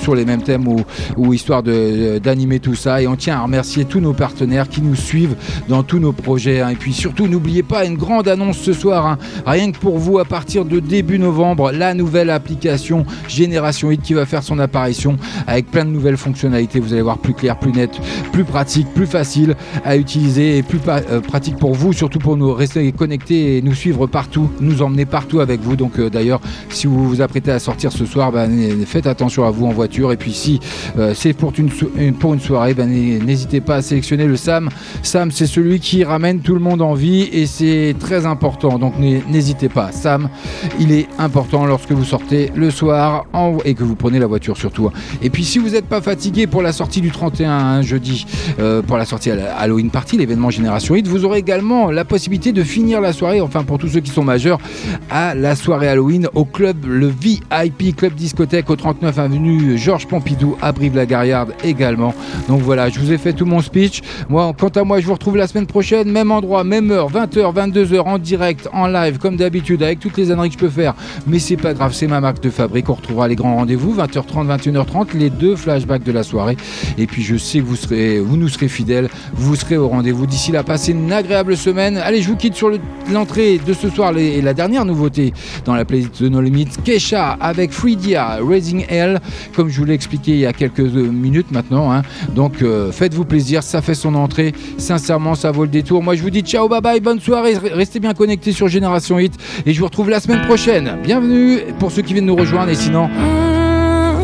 [0.00, 0.80] sur les mêmes thèmes ou,
[1.16, 3.02] ou histoire d'animer tout ça.
[3.02, 5.36] Et on tient à remercier tous nos partenaires qui nous suivent
[5.68, 6.60] dans tous nos projets.
[6.60, 6.70] hein.
[6.70, 9.18] Et puis surtout, n'oubliez pas une grande annonce ce soir, hein.
[9.46, 14.14] rien que pour vous, à partir de début novembre, la nouvelle application Génération 8 qui
[14.14, 15.16] va faire son apparition
[15.46, 16.80] avec plein de nouvelles fonctionnalités.
[16.80, 17.90] Vous allez voir plus clair, plus net,
[18.32, 19.54] plus pratique, plus facile
[19.84, 23.74] à utiliser et plus euh, pratique pour vous, surtout pour nous rester connectés et nous
[23.74, 25.76] suivre partout, nous emmener partout avec vous.
[25.98, 26.40] Euh, d'ailleurs,
[26.70, 29.70] si vous vous apprêtez à sortir ce soir, bah, n- faites attention à vous en
[29.70, 30.12] voiture.
[30.12, 30.60] Et puis si
[30.98, 34.68] euh, c'est pour une, soirée, bah, n- n'hésitez pas à sélectionner le Sam.
[35.02, 38.78] Sam, c'est celui qui ramène tout le monde en vie et c'est très important.
[38.78, 39.92] Donc n'hésitez pas.
[39.92, 40.28] Sam,
[40.80, 43.26] il est important lorsque vous sortez le soir
[43.64, 44.90] et que vous prenez la voiture surtout.
[45.22, 48.26] Et puis si vous n'êtes pas fatigué pour la sortie du 31 hein, jeudi,
[48.58, 52.62] euh, pour la sortie Halloween Party, l'événement Génération 8, vous aurez également la possibilité de
[52.62, 54.58] finir la soirée, enfin pour tous ceux qui sont majeurs,
[55.10, 60.56] à la soirée Halloween au club, le VIP Club Discothèque au 39 avenue Georges Pompidou
[60.62, 62.14] à Brive-la-Gaillarde également.
[62.48, 64.02] Donc voilà, je vous ai fait tout mon speech.
[64.28, 67.54] Moi, quant à moi, je vous retrouve la semaine prochaine, même endroit, même heure, 20h,
[67.54, 70.94] 22h en direct, en live, comme d'habitude, avec toutes les âneries que je peux faire.
[71.26, 72.88] Mais c'est pas grave, c'est ma marque de fabrique.
[72.88, 76.56] On retrouvera les grands rendez-vous, 20h30, 21h30, les deux flashbacks de la soirée.
[76.98, 80.26] Et puis je sais que vous serez, vous nous serez fidèles, vous serez au rendez-vous.
[80.26, 81.96] D'ici là, passez une agréable semaine.
[81.98, 82.78] Allez, je vous quitte sur le-
[83.12, 85.32] l'entrée de ce soir les- la dernière nouveauté
[85.64, 89.20] dans la playlist de No Limits, Kesha avec Freedia, Raising Hell,
[89.54, 91.92] comme je vous l'ai expliqué il y a quelques euh, minutes maintenant.
[91.92, 92.02] hein.
[92.34, 94.52] Donc euh, faites-vous plaisir, ça fait son entrée.
[94.78, 96.02] Sincèrement, ça vaut le détour.
[96.02, 97.54] Moi, je vous dis ciao, bye bye, bonne soirée.
[97.72, 99.34] Restez bien connectés sur Génération Hit
[99.64, 100.98] et je vous retrouve la semaine prochaine.
[101.02, 103.08] Bienvenue pour ceux qui viennent nous rejoindre et sinon,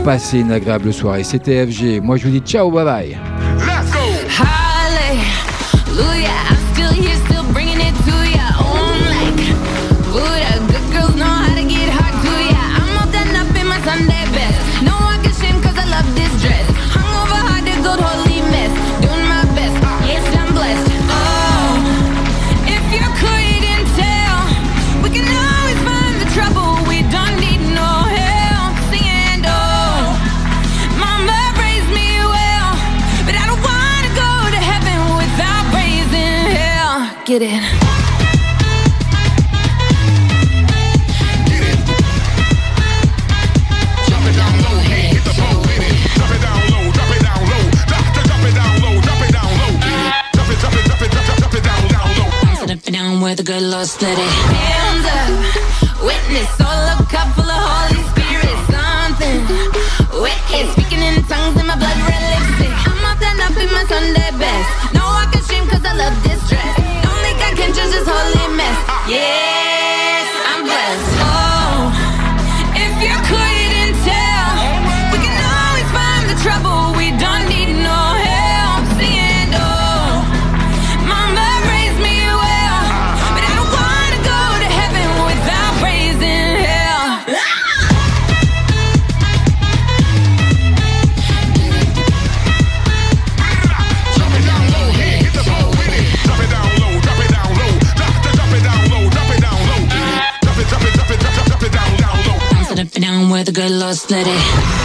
[0.05, 1.25] passez une agréable soirée.
[1.25, 2.01] C'était FG.
[2.03, 3.17] Moi, je vous dis ciao, bye bye.
[53.43, 54.23] It where the good Lord steady.
[54.23, 59.39] Hands up, witness, all a cup full of Holy Spirit, something
[60.21, 62.75] wicked, speaking in tongues in my blood red lipstick.
[62.87, 64.95] I'm all done up in my Sunday best.
[64.95, 66.77] No I can shame cause I love this dress.
[67.03, 68.79] Don't think I can judge this holy mess.
[69.09, 69.62] Yes,
[103.45, 104.31] the good Lord steady.
[104.31, 104.82] Ladies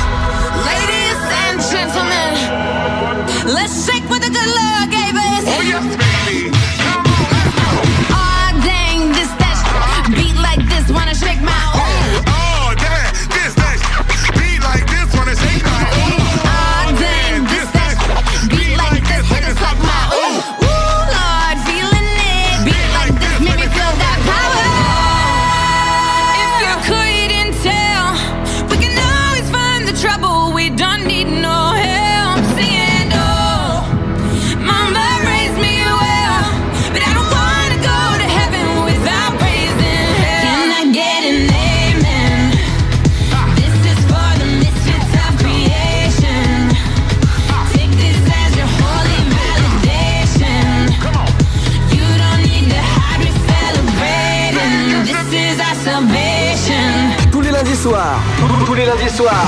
[58.88, 59.47] lundis soirs.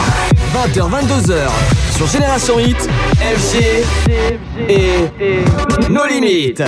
[0.53, 1.47] 20h, 22h.
[1.95, 2.89] Sur Génération Hit,
[3.19, 3.85] FG
[4.67, 5.09] et
[5.89, 6.63] No Limites.